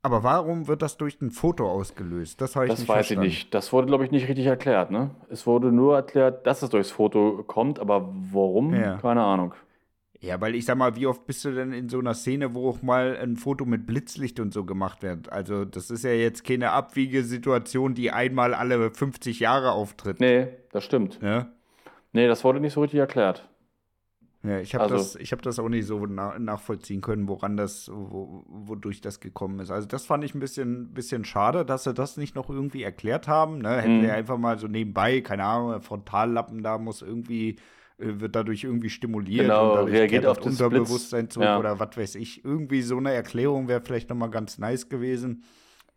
Aber 0.07 0.23
warum 0.23 0.69
wird 0.69 0.81
das 0.81 0.95
durch 0.95 1.19
ein 1.21 1.31
Foto 1.31 1.69
ausgelöst? 1.69 2.39
Das 2.39 2.53
Das 2.53 2.61
nicht 2.79 2.87
weiß 2.87 3.07
verstanden. 3.07 3.23
ich 3.23 3.29
nicht. 3.39 3.53
Das 3.53 3.73
wurde, 3.73 3.87
glaube 3.87 4.05
ich, 4.05 4.11
nicht 4.11 4.29
richtig 4.29 4.45
erklärt. 4.45 4.89
Ne? 4.89 5.11
Es 5.29 5.45
wurde 5.45 5.69
nur 5.69 5.97
erklärt, 5.97 6.47
dass 6.47 6.61
es 6.61 6.69
durchs 6.69 6.91
Foto 6.91 7.43
kommt, 7.45 7.77
aber 7.77 8.09
warum? 8.31 8.73
Ja. 8.73 8.95
Keine 9.01 9.21
Ahnung. 9.21 9.53
Ja, 10.21 10.39
weil 10.39 10.55
ich 10.55 10.63
sag 10.63 10.77
mal, 10.77 10.95
wie 10.95 11.07
oft 11.07 11.25
bist 11.25 11.43
du 11.43 11.51
denn 11.51 11.73
in 11.73 11.89
so 11.89 11.99
einer 11.99 12.13
Szene, 12.13 12.55
wo 12.55 12.69
auch 12.69 12.81
mal 12.81 13.17
ein 13.21 13.35
Foto 13.35 13.65
mit 13.65 13.85
Blitzlicht 13.85 14.39
und 14.39 14.53
so 14.53 14.63
gemacht 14.63 15.03
wird? 15.03 15.29
Also, 15.29 15.65
das 15.65 15.91
ist 15.91 16.05
ja 16.05 16.11
jetzt 16.11 16.45
keine 16.45 16.71
Abwiegesituation, 16.71 17.93
die 17.93 18.09
einmal 18.11 18.53
alle 18.53 18.89
50 18.89 19.41
Jahre 19.41 19.73
auftritt. 19.73 20.21
Nee, 20.21 20.47
das 20.71 20.85
stimmt. 20.85 21.21
Ne? 21.21 21.51
Nee, 22.13 22.27
das 22.27 22.45
wurde 22.45 22.61
nicht 22.61 22.71
so 22.71 22.79
richtig 22.81 23.01
erklärt. 23.01 23.45
Ja, 24.47 24.59
ich 24.59 24.73
habe 24.75 24.83
Also- 24.85 24.95
das, 24.97 25.15
ich 25.15 25.31
hab 25.31 25.41
das 25.41 25.59
auch 25.59 25.69
nicht 25.69 25.85
so 25.85 26.05
na 26.05 26.37
nachvollziehen 26.39 27.01
können, 27.01 27.27
woran 27.27 27.57
das, 27.57 27.89
wo, 27.93 28.43
wodurch 28.47 29.01
das 29.01 29.19
gekommen 29.19 29.59
ist. 29.59 29.71
Also 29.71 29.87
das 29.87 30.05
fand 30.05 30.23
ich 30.23 30.33
ein 30.35 30.39
bisschen, 30.39 30.93
bisschen 30.93 31.25
schade, 31.25 31.65
dass 31.65 31.83
sie 31.83 31.93
das 31.93 32.17
nicht 32.17 32.35
noch 32.35 32.49
irgendwie 32.49 32.83
erklärt 32.83 33.27
haben. 33.27 33.59
Ne? 33.59 33.77
Hätten 33.81 33.97
Mhm. 33.97 34.01
sie 34.01 34.11
einfach 34.11 34.37
mal 34.37 34.57
so 34.59 34.67
nebenbei, 34.67 35.21
keine 35.21 35.43
Ahnung, 35.43 35.81
Frontallappen 35.81 36.63
da 36.63 36.77
muss 36.77 37.01
irgendwie, 37.01 37.57
äh, 37.99 38.19
wird 38.19 38.35
dadurch 38.35 38.63
irgendwie 38.63 38.89
stimuliert 38.89 39.45
Genau, 39.47 39.69
und 39.71 39.75
dadurch 39.77 39.93
reagiert 39.93 40.25
auf 40.25 40.37
das 40.37 40.47
Unterbewusstsein 40.47 41.21
Blitz. 41.25 41.33
zurück 41.33 41.45
Ja. 41.47 41.59
oder 41.59 41.79
was 41.79 41.97
weiß 41.97 42.15
ich. 42.15 42.45
Irgendwie 42.45 42.81
so 42.83 42.97
eine 42.97 43.11
Erklärung 43.13 43.67
wäre 43.67 43.81
vielleicht 43.81 44.09
noch 44.09 44.17
mal 44.17 44.29
ganz 44.29 44.57
nice 44.59 44.87
gewesen. 44.89 45.43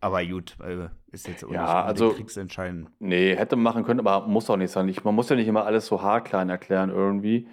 Aber 0.02 0.24
gut, 0.24 0.56
äh, 0.64 0.88
ist 1.12 1.28
jetzt 1.28 1.44
auch 1.44 1.50
Ja, 1.52 1.60
nicht 1.62 1.70
also- 1.70 2.10
kriegsentscheidend. 2.12 2.88
Nee, 3.00 3.36
hätte 3.36 3.54
man 3.56 3.64
machen 3.64 3.84
können, 3.84 4.00
aber 4.00 4.26
muss 4.26 4.48
auch 4.48 4.56
nicht 4.56 4.70
sein. 4.70 4.88
Ich, 4.88 5.04
man 5.04 5.14
muss 5.14 5.28
ja 5.28 5.36
nicht 5.36 5.46
immer 5.46 5.66
alles 5.66 5.86
so 5.86 6.00
haarklein 6.00 6.48
erklären 6.48 6.88
irgendwie. 6.88 7.46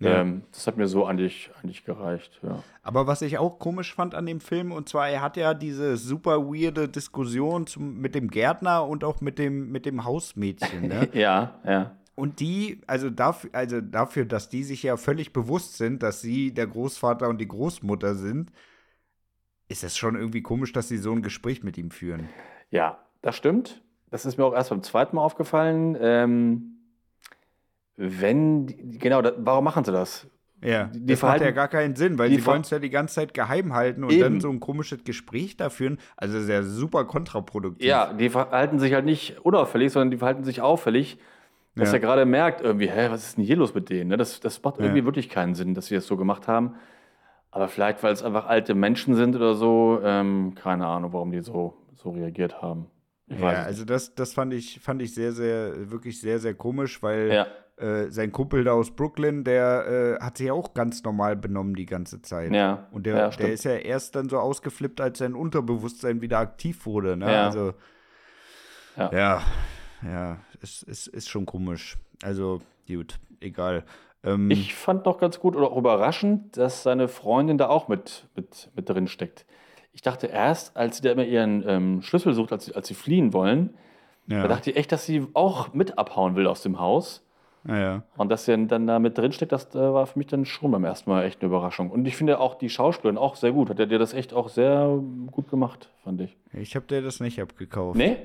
Ja. 0.00 0.20
Ähm, 0.20 0.42
das 0.52 0.66
hat 0.66 0.76
mir 0.76 0.88
so 0.88 1.06
eigentlich, 1.06 1.50
eigentlich 1.62 1.84
gereicht. 1.84 2.40
Ja. 2.42 2.62
Aber 2.82 3.06
was 3.06 3.22
ich 3.22 3.38
auch 3.38 3.58
komisch 3.58 3.94
fand 3.94 4.14
an 4.14 4.26
dem 4.26 4.40
Film, 4.40 4.72
und 4.72 4.88
zwar, 4.88 5.08
er 5.08 5.22
hat 5.22 5.36
ja 5.36 5.54
diese 5.54 5.96
super 5.96 6.46
weirde 6.46 6.88
Diskussion 6.88 7.66
zum, 7.66 8.00
mit 8.00 8.14
dem 8.14 8.28
Gärtner 8.28 8.86
und 8.86 9.04
auch 9.04 9.20
mit 9.20 9.38
dem, 9.38 9.70
mit 9.70 9.86
dem 9.86 10.04
Hausmädchen, 10.04 10.88
ne? 10.88 11.08
ja, 11.14 11.60
ja. 11.64 11.96
Und 12.16 12.40
die, 12.40 12.80
also 12.86 13.10
dafür, 13.10 13.50
also 13.52 13.80
dafür, 13.80 14.24
dass 14.24 14.48
die 14.48 14.62
sich 14.62 14.82
ja 14.84 14.96
völlig 14.96 15.32
bewusst 15.32 15.76
sind, 15.76 16.02
dass 16.02 16.20
sie 16.20 16.52
der 16.52 16.68
Großvater 16.68 17.28
und 17.28 17.40
die 17.40 17.48
Großmutter 17.48 18.14
sind, 18.14 18.52
ist 19.68 19.82
es 19.82 19.96
schon 19.96 20.14
irgendwie 20.14 20.42
komisch, 20.42 20.72
dass 20.72 20.88
sie 20.88 20.98
so 20.98 21.12
ein 21.12 21.22
Gespräch 21.22 21.64
mit 21.64 21.76
ihm 21.76 21.90
führen. 21.90 22.28
Ja, 22.70 22.98
das 23.22 23.34
stimmt. 23.34 23.82
Das 24.10 24.26
ist 24.26 24.38
mir 24.38 24.44
auch 24.44 24.54
erst 24.54 24.70
beim 24.70 24.82
zweiten 24.82 25.16
Mal 25.16 25.22
aufgefallen. 25.22 25.96
Ähm, 26.00 26.73
wenn, 27.96 28.66
genau, 28.98 29.22
da, 29.22 29.32
warum 29.38 29.64
machen 29.64 29.84
sie 29.84 29.92
das? 29.92 30.26
Ja, 30.62 30.84
Die- 30.84 31.04
das 31.06 31.20
macht 31.20 31.32
ja 31.34 31.38
verhalten- 31.38 31.54
gar 31.54 31.68
keinen 31.68 31.94
Sinn, 31.96 32.18
weil 32.18 32.30
die 32.30 32.44
wollen 32.46 32.62
es 32.62 32.70
ja 32.70 32.78
die 32.78 32.88
ganze 32.90 33.16
Zeit 33.16 33.34
geheim 33.34 33.74
halten 33.74 34.02
und 34.02 34.10
Eben. 34.12 34.20
dann 34.22 34.40
so 34.40 34.48
ein 34.48 34.60
komisches 34.60 35.04
Gespräch 35.04 35.56
da 35.56 35.68
führen. 35.68 35.98
Also 36.16 36.38
ist 36.38 36.48
ja 36.48 36.62
super 36.62 37.04
kontraproduktiv. 37.04 37.86
Ja, 37.86 38.12
die 38.14 38.30
verhalten 38.30 38.78
sich 38.78 38.94
halt 38.94 39.04
nicht 39.04 39.38
unauffällig, 39.44 39.92
sondern 39.92 40.10
die 40.10 40.16
verhalten 40.16 40.44
sich 40.44 40.62
auffällig, 40.62 41.18
dass 41.76 41.88
Ja. 41.90 41.94
er 41.94 42.00
gerade 42.00 42.24
merkt 42.24 42.62
irgendwie, 42.62 42.88
hä, 42.88 43.08
was 43.10 43.26
ist 43.26 43.36
denn 43.36 43.44
hier 43.44 43.56
los 43.56 43.74
mit 43.74 43.90
denen? 43.90 44.08
ne? 44.08 44.16
Das, 44.16 44.40
das 44.40 44.62
macht 44.62 44.78
Ja. 44.78 44.84
irgendwie 44.84 45.04
wirklich 45.04 45.28
keinen 45.28 45.54
Sinn, 45.54 45.74
dass 45.74 45.86
sie 45.86 45.96
das 45.96 46.06
so 46.06 46.16
gemacht 46.16 46.48
haben. 46.48 46.76
Aber 47.50 47.68
vielleicht, 47.68 48.02
weil 48.02 48.12
es 48.12 48.22
einfach 48.22 48.46
alte 48.46 48.74
Menschen 48.74 49.14
sind 49.16 49.36
oder 49.36 49.54
so, 49.54 50.00
ähm, 50.02 50.54
keine 50.54 50.86
Ahnung, 50.86 51.12
warum 51.12 51.30
die 51.30 51.40
so, 51.40 51.74
so 51.94 52.10
reagiert 52.10 52.62
haben. 52.62 52.86
Ich 53.26 53.38
Ja, 53.38 53.48
also 53.64 53.84
das, 53.84 54.14
das 54.14 54.32
fand 54.32 54.52
ich, 54.54 54.80
fand 54.80 55.02
ich 55.02 55.14
sehr, 55.14 55.32
sehr, 55.32 55.90
wirklich 55.90 56.20
sehr, 56.20 56.38
sehr 56.38 56.54
komisch, 56.54 57.02
weil 57.02 57.30
Ja. 57.32 57.46
Äh, 57.76 58.10
sein 58.10 58.30
Kumpel 58.32 58.64
da 58.64 58.72
aus 58.72 58.90
Brooklyn, 58.92 59.42
der 59.44 60.18
äh, 60.20 60.24
hat 60.24 60.38
sich 60.38 60.46
ja 60.46 60.52
auch 60.52 60.74
ganz 60.74 61.02
normal 61.02 61.36
benommen 61.36 61.74
die 61.74 61.86
ganze 61.86 62.22
Zeit. 62.22 62.52
Ja, 62.52 62.86
Und 62.92 63.06
der, 63.06 63.16
ja, 63.16 63.28
der 63.30 63.52
ist 63.52 63.64
ja 63.64 63.72
erst 63.74 64.14
dann 64.14 64.28
so 64.28 64.38
ausgeflippt, 64.38 65.00
als 65.00 65.18
sein 65.18 65.34
Unterbewusstsein 65.34 66.20
wieder 66.20 66.38
aktiv 66.38 66.86
wurde. 66.86 67.16
Ne? 67.16 67.32
Ja. 67.32 67.46
Also, 67.46 67.74
Ja. 68.96 69.10
ja, 69.12 69.42
ja, 70.04 70.36
es 70.62 70.82
ist, 70.82 71.08
ist 71.08 71.28
schon 71.28 71.46
komisch. 71.46 71.96
Also, 72.22 72.60
gut, 72.86 73.18
egal. 73.40 73.84
Ähm, 74.22 74.50
Ich 74.50 74.74
fand 74.74 75.04
noch 75.06 75.18
ganz 75.18 75.40
gut 75.40 75.56
oder 75.56 75.70
auch 75.72 75.76
überraschend, 75.76 76.56
dass 76.56 76.82
seine 76.84 77.08
Freundin 77.08 77.58
da 77.58 77.68
auch 77.68 77.88
mit, 77.88 78.28
mit, 78.36 78.70
mit 78.76 78.88
drin 78.88 79.08
steckt. 79.08 79.46
Ich 79.92 80.02
dachte 80.02 80.26
erst, 80.28 80.76
als 80.76 80.96
sie 80.96 81.02
da 81.02 81.12
immer 81.12 81.24
ihren 81.24 81.64
ähm, 81.68 82.02
Schlüssel 82.02 82.34
sucht, 82.34 82.52
als 82.52 82.66
sie, 82.66 82.74
als 82.74 82.88
sie 82.88 82.94
fliehen 82.94 83.32
wollen, 83.32 83.74
ja, 84.26 84.42
da 84.42 84.48
dachte 84.48 84.70
ich 84.70 84.76
echt, 84.76 84.90
dass 84.90 85.04
sie 85.06 85.26
auch 85.34 85.74
mit 85.74 85.98
abhauen 85.98 86.34
will 86.34 86.46
aus 86.46 86.62
dem 86.62 86.80
Haus. 86.80 87.23
Ja, 87.66 87.78
ja. 87.78 88.02
Und 88.16 88.28
dass 88.30 88.44
sie 88.44 88.66
dann 88.66 88.86
da 88.86 88.98
mit 88.98 89.16
drin 89.16 89.32
steckt, 89.32 89.52
das 89.52 89.74
äh, 89.74 89.78
war 89.78 90.06
für 90.06 90.18
mich 90.18 90.28
dann 90.28 90.44
schon 90.44 90.70
beim 90.70 90.84
ersten 90.84 91.08
Mal 91.10 91.24
echt 91.24 91.40
eine 91.40 91.48
Überraschung. 91.48 91.90
Und 91.90 92.06
ich 92.06 92.16
finde 92.16 92.38
auch 92.40 92.56
die 92.56 92.68
Schauspielerin 92.68 93.16
auch 93.18 93.36
sehr 93.36 93.52
gut. 93.52 93.70
Hat 93.70 93.78
er 93.80 93.86
dir 93.86 93.98
das 93.98 94.12
echt 94.14 94.32
auch 94.34 94.48
sehr 94.48 94.98
gut 95.30 95.48
gemacht, 95.50 95.88
fand 96.02 96.20
ich. 96.20 96.36
Ich 96.52 96.76
habe 96.76 96.86
dir 96.86 97.00
das 97.02 97.20
nicht 97.20 97.40
abgekauft. 97.40 97.96
Nee? 97.96 98.16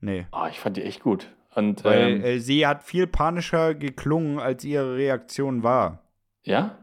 Nee. 0.00 0.26
Ah, 0.32 0.48
ich 0.48 0.58
fand 0.60 0.76
die 0.76 0.82
echt 0.82 1.02
gut. 1.02 1.28
Und 1.54 1.84
Weil 1.84 2.10
ähm, 2.10 2.22
äh, 2.24 2.38
sie 2.38 2.66
hat 2.66 2.84
viel 2.84 3.06
panischer 3.06 3.74
geklungen, 3.74 4.38
als 4.38 4.64
ihre 4.64 4.96
Reaktion 4.96 5.62
war. 5.62 6.02
ja? 6.42 6.76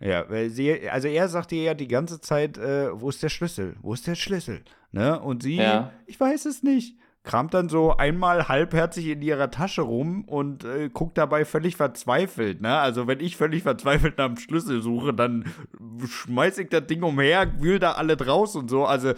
Ja, 0.00 0.28
weil 0.28 0.50
sie, 0.50 0.90
also 0.90 1.08
er 1.08 1.28
sagt 1.28 1.50
ihr 1.52 1.62
ja 1.62 1.72
die 1.74 1.88
ganze 1.88 2.20
Zeit, 2.20 2.58
äh, 2.58 2.88
wo 3.00 3.08
ist 3.08 3.22
der 3.22 3.28
Schlüssel? 3.30 3.76
Wo 3.80 3.94
ist 3.94 4.06
der 4.06 4.16
Schlüssel? 4.16 4.60
Ne? 4.92 5.18
Und 5.18 5.42
sie, 5.42 5.56
Ja. 5.56 5.92
ich 6.06 6.18
weiß 6.20 6.44
es 6.46 6.62
nicht. 6.62 6.98
Kramt 7.24 7.54
dann 7.54 7.70
so 7.70 7.96
einmal 7.96 8.48
halbherzig 8.48 9.08
in 9.08 9.22
ihrer 9.22 9.50
Tasche 9.50 9.80
rum 9.80 10.24
und 10.24 10.64
äh, 10.64 10.90
guckt 10.90 11.16
dabei 11.16 11.46
völlig 11.46 11.74
verzweifelt. 11.74 12.60
Ne? 12.60 12.78
Also, 12.78 13.06
wenn 13.06 13.20
ich 13.20 13.38
völlig 13.38 13.62
verzweifelt 13.62 14.18
nach 14.18 14.26
dem 14.26 14.36
Schlüssel 14.36 14.82
suche, 14.82 15.14
dann 15.14 15.50
schmeiß 16.06 16.58
ich 16.58 16.68
das 16.68 16.86
Ding 16.86 17.02
umher, 17.02 17.60
wühl 17.60 17.78
da 17.78 17.92
alle 17.92 18.18
draus 18.18 18.56
und 18.56 18.68
so. 18.68 18.84
Also, 18.84 19.14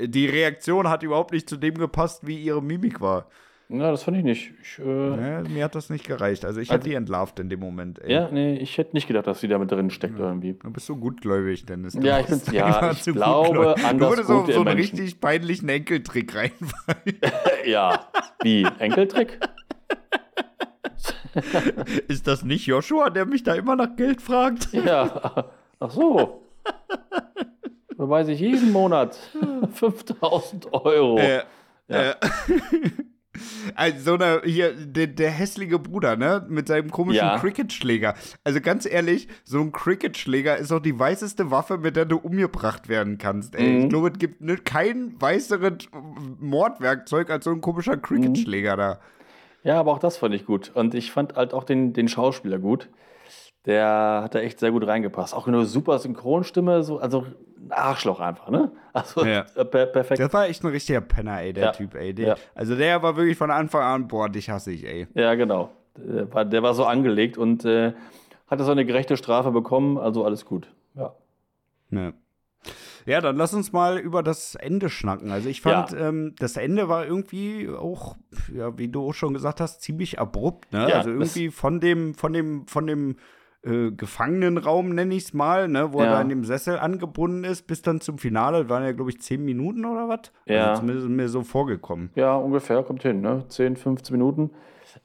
die 0.00 0.26
Reaktion 0.26 0.88
hat 0.88 1.02
überhaupt 1.02 1.32
nicht 1.32 1.50
zu 1.50 1.58
dem 1.58 1.74
gepasst, 1.74 2.26
wie 2.26 2.38
ihre 2.38 2.62
Mimik 2.62 3.02
war. 3.02 3.26
Ja, 3.72 3.90
das 3.92 4.02
fand 4.02 4.16
ich 4.16 4.24
nicht. 4.24 4.52
Ich, 4.60 4.78
äh, 4.80 4.82
Ja, 4.84 5.42
mir 5.48 5.64
hat 5.64 5.76
das 5.76 5.90
nicht 5.90 6.04
gereicht. 6.06 6.44
Also, 6.44 6.60
ich 6.60 6.70
Also- 6.70 6.80
hätte 6.80 6.88
die 6.90 6.96
entlarvt 6.96 7.38
in 7.38 7.48
dem 7.48 7.60
Moment. 7.60 8.00
Ey. 8.00 8.12
ja, 8.12 8.28
nee, 8.32 8.56
ich 8.56 8.76
hätte 8.78 8.94
nicht 8.96 9.06
gedacht, 9.06 9.28
dass 9.28 9.40
sie 9.40 9.46
da 9.48 9.58
mit 9.58 9.70
drin 9.70 9.90
steckt 9.90 10.18
irgendwie. 10.18 10.54
Du 10.54 10.70
bist 10.72 10.86
so 10.86 10.96
gutgläubig, 10.96 11.66
Dennis. 11.66 11.92
Du 11.94 12.00
Ja, 12.00 12.18
ich 12.18 12.26
bin's- 12.26 12.50
ja, 12.50 12.90
ich 12.90 13.04
glaube 13.04 13.76
an 13.84 13.98
Du 13.98 14.08
würdest 14.08 14.28
auf 14.30 14.46
so 14.46 14.52
einen 14.54 14.64
Menschen. 14.64 14.98
richtig 14.98 15.20
peinlichen 15.20 15.68
Enkeltrick 15.68 16.34
reinfallen. 16.34 17.20
ja, 17.64 18.06
wie? 18.42 18.66
Enkeltrick? 18.80 19.38
Ist 22.08 22.26
das 22.26 22.44
nicht 22.44 22.66
Joshua, 22.66 23.08
der 23.10 23.24
mich 23.24 23.42
da 23.44 23.54
immer 23.54 23.76
nach 23.76 23.94
Geld 23.96 24.20
fragt? 24.20 24.68
Ja, 24.72 25.46
ach 25.78 25.90
so. 25.90 26.42
Überweise 27.90 28.32
ich 28.32 28.40
jeden 28.40 28.72
Monat 28.72 29.16
5000 29.74 30.72
Euro. 30.72 31.18
Äh, 31.18 31.42
Ja. 31.88 32.10
äh, 32.10 32.14
also 33.74 33.98
so 34.02 34.14
eine, 34.14 34.42
hier, 34.44 34.72
der, 34.74 35.06
der 35.06 35.30
hässliche 35.30 35.78
Bruder, 35.78 36.16
ne? 36.16 36.44
Mit 36.48 36.68
seinem 36.68 36.90
komischen 36.90 37.24
Ja. 37.26 37.38
Cricketschläger. 37.38 38.14
Also 38.44 38.60
ganz 38.60 38.86
ehrlich, 38.86 39.28
so 39.44 39.60
ein 39.60 39.72
Cricketschläger 39.72 40.56
ist 40.56 40.70
doch 40.70 40.80
die 40.80 40.98
weißeste 40.98 41.50
Waffe, 41.50 41.78
mit 41.78 41.96
der 41.96 42.04
du 42.06 42.16
umgebracht 42.18 42.88
werden 42.88 43.18
kannst. 43.18 43.54
Ey. 43.54 43.68
Mhm. 43.70 43.82
Ich 43.84 43.88
glaube, 43.88 44.08
es 44.12 44.18
gibt 44.18 44.40
ne, 44.40 44.56
kein 44.56 45.14
weißeres 45.20 45.88
Mordwerkzeug 46.38 47.30
als 47.30 47.44
so 47.44 47.50
ein 47.50 47.60
komischer 47.60 47.96
Mhm. 47.96 48.02
Cricketschläger 48.02 48.76
da. 48.76 49.00
Ja, 49.62 49.78
aber 49.78 49.92
auch 49.92 49.98
das 49.98 50.16
fand 50.16 50.34
ich 50.34 50.46
gut. 50.46 50.70
Und 50.74 50.94
ich 50.94 51.12
fand 51.12 51.36
halt 51.36 51.52
auch 51.52 51.64
den, 51.64 51.92
den 51.92 52.08
Schauspieler 52.08 52.58
gut. 52.58 52.88
Der 53.66 54.20
hat 54.24 54.34
da 54.34 54.38
echt 54.40 54.58
sehr 54.58 54.70
gut 54.70 54.86
reingepasst. 54.86 55.34
Auch 55.34 55.46
eine 55.46 55.64
super 55.66 55.98
Synchronstimme, 55.98 56.82
so, 56.82 56.98
also 56.98 57.26
ein 57.58 57.72
Arschloch 57.72 58.20
einfach, 58.20 58.48
ne? 58.50 58.72
Also 58.92 59.24
Ja. 59.24 59.44
äh, 59.54 59.64
per 59.64 59.86
perfekt. 59.86 60.20
Das 60.20 60.32
war 60.32 60.46
echt 60.48 60.64
ein 60.64 60.68
richtiger 60.70 61.00
Penner, 61.00 61.40
ey, 61.42 61.52
der 61.52 61.64
Ja. 61.66 61.72
Typ, 61.72 61.94
ey. 61.94 62.12
Der, 62.14 62.26
Ja. 62.28 62.34
Also 62.54 62.74
der 62.74 63.02
war 63.02 63.16
wirklich 63.16 63.36
von 63.38 63.50
Anfang 63.50 63.82
an, 63.82 64.08
boah, 64.08 64.28
dich 64.28 64.50
hasse 64.50 64.72
ich, 64.72 64.84
ey. 64.84 65.06
Ja, 65.14 65.34
genau. 65.34 65.70
Der 65.96 66.32
war, 66.32 66.44
der 66.44 66.62
war 66.62 66.74
so 66.74 66.84
angelegt 66.86 67.36
und 67.38 67.64
äh, 67.64 67.92
hatte 68.48 68.64
so 68.64 68.72
eine 68.72 68.84
gerechte 68.84 69.16
Strafe 69.16 69.50
bekommen, 69.52 69.98
also 69.98 70.24
alles 70.24 70.44
gut. 70.44 70.72
Ja. 70.94 71.12
Ja. 71.90 72.12
Ja, 73.06 73.20
dann 73.20 73.36
lass 73.36 73.54
uns 73.54 73.72
mal 73.72 73.98
über 73.98 74.22
das 74.22 74.54
Ende 74.54 74.90
schnacken. 74.90 75.30
Also 75.30 75.48
ich 75.48 75.60
fand, 75.62 75.92
ähm, 75.98 76.34
das 76.38 76.56
Ende 76.56 76.88
war 76.88 77.06
irgendwie 77.06 77.68
auch, 77.68 78.16
ja, 78.54 78.76
wie 78.76 78.88
du 78.88 79.08
auch 79.08 79.14
schon 79.14 79.32
gesagt 79.34 79.60
hast, 79.60 79.80
ziemlich 79.82 80.18
abrupt. 80.18 80.72
Ne? 80.72 80.88
Ja, 80.90 80.96
also 80.98 81.10
irgendwie 81.10 81.50
von 81.50 81.80
dem, 81.80 82.14
von 82.14 82.32
dem, 82.32 82.66
von 82.66 82.86
dem 82.86 83.16
äh, 83.62 83.90
Gefangenenraum, 83.90 84.90
nenne 84.94 85.14
ich 85.14 85.24
es 85.24 85.34
mal, 85.34 85.68
ne, 85.68 85.92
wo 85.92 86.00
er 86.00 86.06
Ja. 86.06 86.10
da 86.12 86.20
in 86.22 86.28
dem 86.30 86.44
Sessel 86.44 86.78
angebunden 86.78 87.44
ist, 87.44 87.66
bis 87.66 87.82
dann 87.82 88.00
zum 88.00 88.18
Finale, 88.18 88.60
das 88.60 88.68
waren 88.68 88.84
ja, 88.84 88.92
glaube 88.92 89.10
ich, 89.10 89.20
zehn 89.20 89.44
Minuten 89.44 89.84
oder 89.84 90.08
was? 90.08 90.32
Ja. 90.46 90.70
Also 90.70 90.80
zumindest 90.80 91.06
ist 91.08 91.12
mir 91.14 91.28
so 91.28 91.42
vorgekommen. 91.42 92.10
Ja, 92.14 92.34
ungefähr, 92.36 92.82
kommt 92.82 93.02
hin, 93.02 93.20
ne? 93.20 93.44
10, 93.48 93.76
15 93.76 94.14
Minuten. 94.16 94.50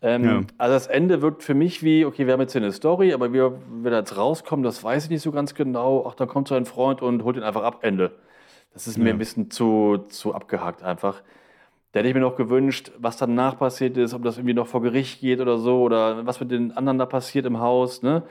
Ähm, 0.01 0.23
Ja. 0.23 0.41
Also 0.57 0.73
das 0.73 0.87
Ende 0.87 1.21
wirkt 1.21 1.43
für 1.43 1.53
mich 1.53 1.83
wie, 1.83 2.05
okay, 2.05 2.25
wir 2.25 2.33
haben 2.33 2.41
jetzt 2.41 2.53
hier 2.53 2.61
eine 2.61 2.71
Story, 2.71 3.13
aber 3.13 3.29
wie 3.29 3.33
wir, 3.37 3.59
wir 3.81 3.91
da 3.91 3.99
jetzt 3.99 4.17
rauskommen, 4.17 4.63
das 4.63 4.83
weiß 4.83 5.05
ich 5.05 5.09
nicht 5.09 5.21
so 5.21 5.31
ganz 5.31 5.53
genau. 5.53 6.05
Ach, 6.07 6.15
da 6.15 6.25
kommt 6.25 6.47
so 6.47 6.55
ein 6.55 6.65
Freund 6.65 7.01
und 7.01 7.23
holt 7.23 7.37
ihn 7.37 7.43
einfach 7.43 7.63
ab, 7.63 7.79
Ende. 7.81 8.11
Das 8.73 8.87
ist 8.87 8.97
mir 8.97 9.09
Ja. 9.09 9.13
ein 9.15 9.19
bisschen 9.19 9.51
zu, 9.51 10.05
zu 10.09 10.33
abgehakt 10.33 10.81
einfach. 10.83 11.21
Da 11.95 11.99
hätte 11.99 12.09
ich 12.09 12.13
mir 12.13 12.19
noch 12.19 12.35
gewünscht, 12.35 12.91
was 12.97 13.15
danach 13.15 13.57
passiert 13.57 13.95
ist, 13.95 14.13
ob 14.13 14.21
das 14.21 14.35
irgendwie 14.35 14.53
noch 14.53 14.67
vor 14.67 14.81
Gericht 14.81 15.21
geht 15.21 15.39
oder 15.39 15.57
so, 15.57 15.81
oder 15.81 16.25
was 16.25 16.41
mit 16.41 16.51
den 16.51 16.75
anderen 16.75 16.97
da 16.99 17.05
passiert 17.05 17.45
im 17.45 17.59
Haus, 17.61 18.01
ne? 18.03 18.23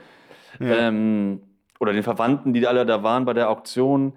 Ja. 0.59 0.87
Ähm, 0.87 1.41
oder 1.79 1.91
den 1.91 2.03
Verwandten, 2.03 2.53
die 2.53 2.67
alle 2.67 2.85
da 2.85 3.01
waren 3.01 3.25
bei 3.25 3.33
der 3.33 3.49
Auktion. 3.49 4.13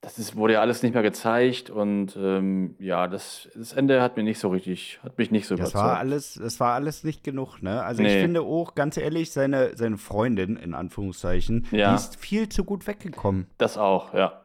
Das 0.00 0.18
ist, 0.18 0.36
wurde 0.36 0.54
ja 0.54 0.60
alles 0.62 0.82
nicht 0.82 0.94
mehr 0.94 1.02
gezeigt 1.02 1.68
und 1.68 2.16
ähm, 2.16 2.76
ja, 2.78 3.08
das, 3.08 3.50
das 3.54 3.74
Ende 3.74 4.00
hat 4.00 4.16
mir 4.16 4.22
nicht 4.22 4.38
so 4.38 4.48
richtig, 4.48 5.00
hat 5.02 5.18
mich 5.18 5.30
nicht 5.30 5.46
so 5.46 5.54
Das 5.56 5.70
überzeugt. 5.72 5.84
war 5.84 5.98
alles, 5.98 6.34
das 6.40 6.58
war 6.58 6.72
alles 6.74 7.04
nicht 7.04 7.22
genug, 7.24 7.60
ne? 7.62 7.82
Also 7.82 8.02
ich 8.02 8.08
Nee. 8.08 8.20
finde 8.20 8.40
auch, 8.40 8.74
ganz 8.74 8.96
ehrlich, 8.96 9.32
seine, 9.32 9.76
seine 9.76 9.98
Freundin, 9.98 10.56
in 10.56 10.72
Anführungszeichen, 10.72 11.66
Ja. 11.72 11.90
die 11.90 11.96
ist 11.96 12.16
viel 12.16 12.48
zu 12.48 12.64
gut 12.64 12.86
weggekommen. 12.86 13.48
Das 13.58 13.76
auch, 13.76 14.14
ja. 14.14 14.40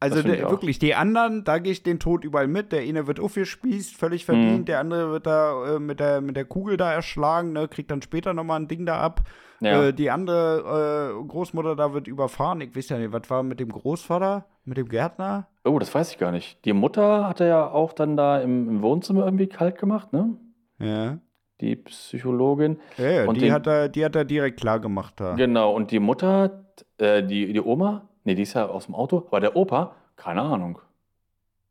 Also 0.00 0.22
der, 0.22 0.48
wirklich, 0.50 0.78
die 0.78 0.94
anderen, 0.94 1.42
da 1.42 1.58
gehe 1.58 1.72
ich 1.72 1.82
den 1.82 1.98
Tod 1.98 2.24
überall 2.24 2.46
mit. 2.46 2.70
Der 2.70 2.82
eine 2.82 3.06
wird 3.08 3.18
aufgespießt, 3.18 3.96
völlig 3.96 4.24
verdient. 4.24 4.60
Mhm. 4.60 4.64
Der 4.66 4.78
andere 4.78 5.10
wird 5.10 5.26
da 5.26 5.76
äh, 5.76 5.78
mit, 5.80 5.98
der, 5.98 6.20
mit 6.20 6.36
der 6.36 6.44
Kugel 6.44 6.76
da 6.76 6.92
erschlagen, 6.92 7.52
ne, 7.52 7.66
kriegt 7.66 7.90
dann 7.90 8.00
später 8.00 8.32
nochmal 8.32 8.60
ein 8.60 8.68
Ding 8.68 8.86
da 8.86 9.00
ab. 9.00 9.22
Ja. 9.60 9.86
Äh, 9.88 9.92
die 9.92 10.10
andere 10.10 11.14
äh, 11.20 11.26
Großmutter 11.26 11.74
da 11.74 11.92
wird 11.92 12.06
überfahren. 12.06 12.60
Ich 12.60 12.76
weiß 12.76 12.90
ja 12.90 12.98
nicht, 12.98 13.12
was 13.12 13.28
war 13.28 13.42
mit 13.42 13.58
dem 13.58 13.70
Großvater, 13.70 14.46
mit 14.64 14.76
dem 14.78 14.88
Gärtner? 14.88 15.48
Oh, 15.64 15.80
das 15.80 15.92
weiß 15.92 16.12
ich 16.12 16.18
gar 16.18 16.30
nicht. 16.30 16.64
Die 16.64 16.72
Mutter 16.72 17.28
hat 17.28 17.40
er 17.40 17.48
ja 17.48 17.68
auch 17.68 17.92
dann 17.92 18.16
da 18.16 18.40
im, 18.40 18.68
im 18.68 18.82
Wohnzimmer 18.82 19.24
irgendwie 19.24 19.48
kalt 19.48 19.78
gemacht, 19.78 20.12
ne? 20.12 20.36
Ja. 20.78 21.18
Die 21.60 21.74
Psychologin. 21.74 22.78
Ja, 22.98 23.10
ja 23.10 23.24
Und 23.24 23.34
die, 23.36 23.46
den- 23.46 23.52
hat 23.52 23.66
er, 23.66 23.88
die 23.88 24.04
hat 24.04 24.14
er 24.14 24.24
direkt 24.24 24.60
klar 24.60 24.78
gemacht 24.78 25.14
da. 25.16 25.34
Genau, 25.34 25.74
und 25.74 25.90
die 25.90 25.98
Mutter, 25.98 26.64
äh, 26.98 27.24
die, 27.24 27.52
die 27.52 27.60
Oma, 27.60 28.07
nee, 28.24 28.34
die 28.34 28.42
ist 28.42 28.54
ja 28.54 28.66
aus 28.66 28.86
dem 28.86 28.94
Auto, 28.94 29.24
aber 29.28 29.40
der 29.40 29.56
Opa, 29.56 29.94
keine 30.16 30.42
Ahnung. 30.42 30.80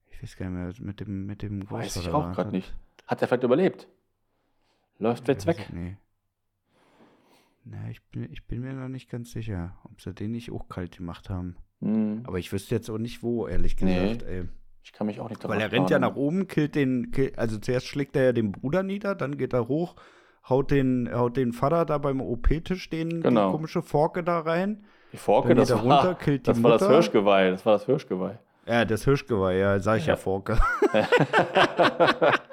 Ich 0.10 0.22
weiß 0.24 0.36
gar 0.38 0.50
nicht 0.50 0.80
mehr, 0.80 0.88
mit 0.88 1.00
dem, 1.00 1.25
mit 1.25 1.42
dem 1.42 1.60
Großvater. 1.62 1.80
Weiß 1.80 1.96
ich 1.98 2.10
auch 2.10 2.32
gerade 2.34 2.51
nicht. 2.51 2.74
Hat 3.06 3.22
der 3.22 3.27
vielleicht 3.27 3.44
überlebt? 3.44 3.88
Läuft 5.00 5.27
jetzt 5.27 5.46
weg? 5.46 5.72
nicht. 5.72 5.98
Na, 7.66 7.89
ich 7.89 8.01
bin, 8.10 8.32
ich 8.32 8.46
bin 8.48 8.62
mir 8.62 8.74
noch 8.74 8.88
nicht 8.88 9.10
ganz 9.10 9.32
sicher, 9.32 9.75
ob 9.84 10.00
sie 10.01 10.13
den 10.13 10.32
nicht 10.32 10.51
auch 10.51 10.70
kalt 10.70 10.98
gemacht 10.98 11.30
haben. 11.30 11.58
Hm, 11.82 12.24
Aber 12.25 12.39
ich 12.39 12.51
wüsste 12.51 12.74
jetzt 12.74 12.89
auch 12.89 12.98
nicht, 12.98 13.22
wo, 13.24 13.48
ehrlich 13.48 13.75
Nee. 13.82 13.94
gesagt, 14.13 14.24
ey. 14.24 14.46
ich 14.84 14.94
kann 14.94 15.06
mich 15.08 15.20
auch 15.20 15.30
nicht 15.30 15.48
Weil 15.48 15.60
er 15.62 15.72
rennt 15.72 15.89
ja 15.89 16.00
nach 16.00 16.16
oben, 16.16 16.48
killt 16.48 16.75
den, 16.75 17.12
kill, 17.12 17.34
also 17.36 17.58
zuerst 17.60 17.86
schlägt 17.88 18.16
er 18.16 18.24
ja 18.24 18.32
den 18.32 18.51
Bruder 18.54 18.84
nieder, 18.84 19.16
dann 19.16 19.38
geht 19.38 19.54
er 19.54 19.68
hoch, 19.68 19.96
haut 20.48 20.72
den, 20.72 21.10
haut 21.13 21.36
den 21.38 21.51
Vater 21.54 21.86
da 21.86 21.98
beim 21.98 22.22
OP-Tisch 22.22 22.89
den 22.89 23.22
Genau. 23.22 23.48
die 23.48 23.51
komische 23.51 23.82
Forke 23.82 24.24
da 24.24 24.39
rein. 24.39 24.86
Die 25.17 25.24
Forke, 25.24 25.47
Dann 25.50 25.57
das 25.57 25.71
war, 25.71 25.79
runter, 25.81 26.13
killt 26.15 26.45
die 26.45 26.51
das 26.51 26.62
war 26.62 26.71
das. 26.77 26.88
Hirschgeweih. 26.88 27.50
Das 27.50 27.65
war 27.65 27.74
das 27.74 27.86
Hirschgeweih. 27.86 28.38
Ja, 28.67 28.86
das 28.86 29.03
Hirschgeweih, 29.03 29.57
ja, 29.57 29.79
sag 29.79 29.97
ich 29.97 30.05
ja, 30.05 30.13
Ja. 30.13 30.17
Forke. 30.17 30.59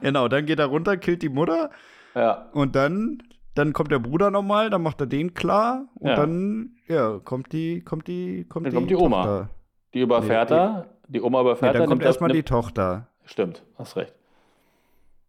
Genau, 0.00 0.28
dann 0.28 0.46
geht 0.46 0.58
er 0.58 0.66
runter, 0.66 0.96
killt 0.96 1.22
die 1.22 1.28
Mutter 1.28 1.70
Ja, 2.14 2.46
und 2.52 2.76
dann, 2.76 3.22
dann 3.54 3.72
kommt 3.72 3.90
der 3.90 3.98
Bruder 3.98 4.30
nochmal, 4.30 4.70
dann 4.70 4.82
macht 4.82 5.00
er 5.00 5.06
den 5.06 5.34
klar 5.34 5.86
und 5.96 6.08
Ja. 6.08 6.16
dann, 6.16 6.72
ja, 6.86 7.18
kommt 7.24 7.52
die, 7.52 7.80
kommt 7.82 8.06
die, 8.08 8.44
kommt 8.48 8.66
Dann 8.66 8.70
die, 8.72 8.76
kommt 8.76 8.90
die 8.90 8.96
Oma. 8.96 9.22
Tochter. 9.24 9.50
die 9.94 10.00
überfährt 10.00 10.50
Nee, 10.50 10.56
er. 10.56 10.86
Die 11.08 11.20
Oma 11.22 11.38
Nee, 11.38 11.42
überfährt 11.42 11.74
dann 11.74 11.82
er. 11.82 11.88
kommt 11.88 12.02
erstmal 12.02 12.30
die 12.30 12.42
Tochter. 12.42 13.08
Stimmt, 13.24 13.62
hast 13.78 13.96
recht. 13.96 14.14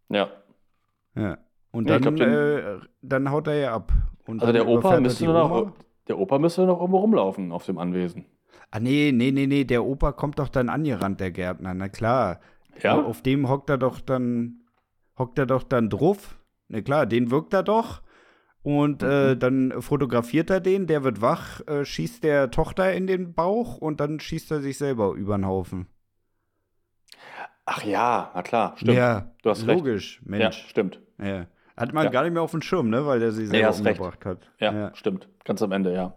Ja. 0.08 0.28
Ja. 1.14 1.38
Und 1.72 1.84
Nee, 1.84 1.90
dann, 1.90 2.02
glaub, 2.02 2.16
den- 2.16 2.32
äh, 2.32 2.62
dann 3.02 3.30
haut 3.30 3.46
er 3.48 3.54
ja 3.56 3.74
ab. 3.74 3.92
Und 4.26 4.42
Also 4.42 4.52
dann 4.52 4.66
der 4.66 4.74
Opa 4.74 5.00
müsste 5.00 5.24
die 5.24 5.30
nur 5.30 5.34
noch, 5.38 5.50
Oma. 5.50 5.72
Der 6.08 6.18
Opa 6.18 6.38
müsste 6.38 6.66
noch 6.66 6.78
irgendwo 6.80 6.98
rumlaufen 6.98 7.52
auf 7.52 7.66
dem 7.66 7.78
Anwesen. 7.78 8.24
Ah, 8.70 8.80
nee, 8.80 9.12
nee, 9.12 9.30
nee, 9.30 9.46
nee, 9.46 9.64
der 9.64 9.84
Opa 9.84 10.12
kommt 10.12 10.38
doch 10.38 10.48
dann 10.48 10.68
angerannt, 10.68 11.20
der 11.20 11.30
Gärtner, 11.30 11.74
na 11.74 11.88
klar. 11.88 12.40
Ja? 12.82 13.00
Auf 13.02 13.22
dem 13.22 13.48
hockt 13.48 13.70
er 13.70 13.78
doch 13.78 14.00
dann, 14.00 14.60
hockt 15.18 15.38
er 15.38 15.46
doch 15.46 15.62
dann 15.62 15.88
drauf. 15.90 16.38
Na 16.68 16.80
klar, 16.80 17.06
den 17.06 17.30
wirkt 17.30 17.54
er 17.54 17.62
doch. 17.62 18.02
Und 18.62 19.02
äh, 19.04 19.34
Mhm. 19.34 19.38
dann 19.38 19.82
fotografiert 19.82 20.50
er 20.50 20.58
den, 20.60 20.88
der 20.88 21.04
wird 21.04 21.20
wach, 21.20 21.60
äh, 21.68 21.84
schießt 21.84 22.24
der 22.24 22.50
Tochter 22.50 22.92
in 22.92 23.06
den 23.06 23.32
Bauch 23.32 23.76
und 23.78 24.00
dann 24.00 24.18
schießt 24.18 24.50
er 24.50 24.60
sich 24.60 24.76
selber 24.78 25.12
über 25.12 25.36
den 25.38 25.46
Haufen. 25.46 25.86
Ach 27.64 27.82
ja, 27.84 28.30
na 28.34 28.42
klar, 28.42 28.74
stimmt. 28.76 28.96
Ja, 28.96 29.32
Du 29.42 29.50
hast 29.50 29.66
recht. 29.66 29.78
logisch, 29.78 30.20
Ja, 30.24 30.28
Mensch. 30.28 30.66
stimmt. 30.68 31.00
Ja. 31.20 31.46
Hat 31.76 31.92
man 31.92 32.04
Ja. 32.04 32.10
gar 32.10 32.22
nicht 32.24 32.32
mehr 32.32 32.42
auf 32.42 32.50
dem 32.52 32.62
Schirm, 32.62 32.88
ne, 32.90 33.04
weil 33.06 33.20
der 33.20 33.32
sie 33.32 33.46
selber 33.46 33.68
recht. 33.68 33.78
umgebracht 33.80 34.24
hat. 34.24 34.50
Ja, 34.60 34.72
ja. 34.72 34.94
stimmt. 34.94 35.28
Ganz 35.44 35.60
am 35.62 35.72
Ende, 35.72 35.92
ja. 35.92 36.14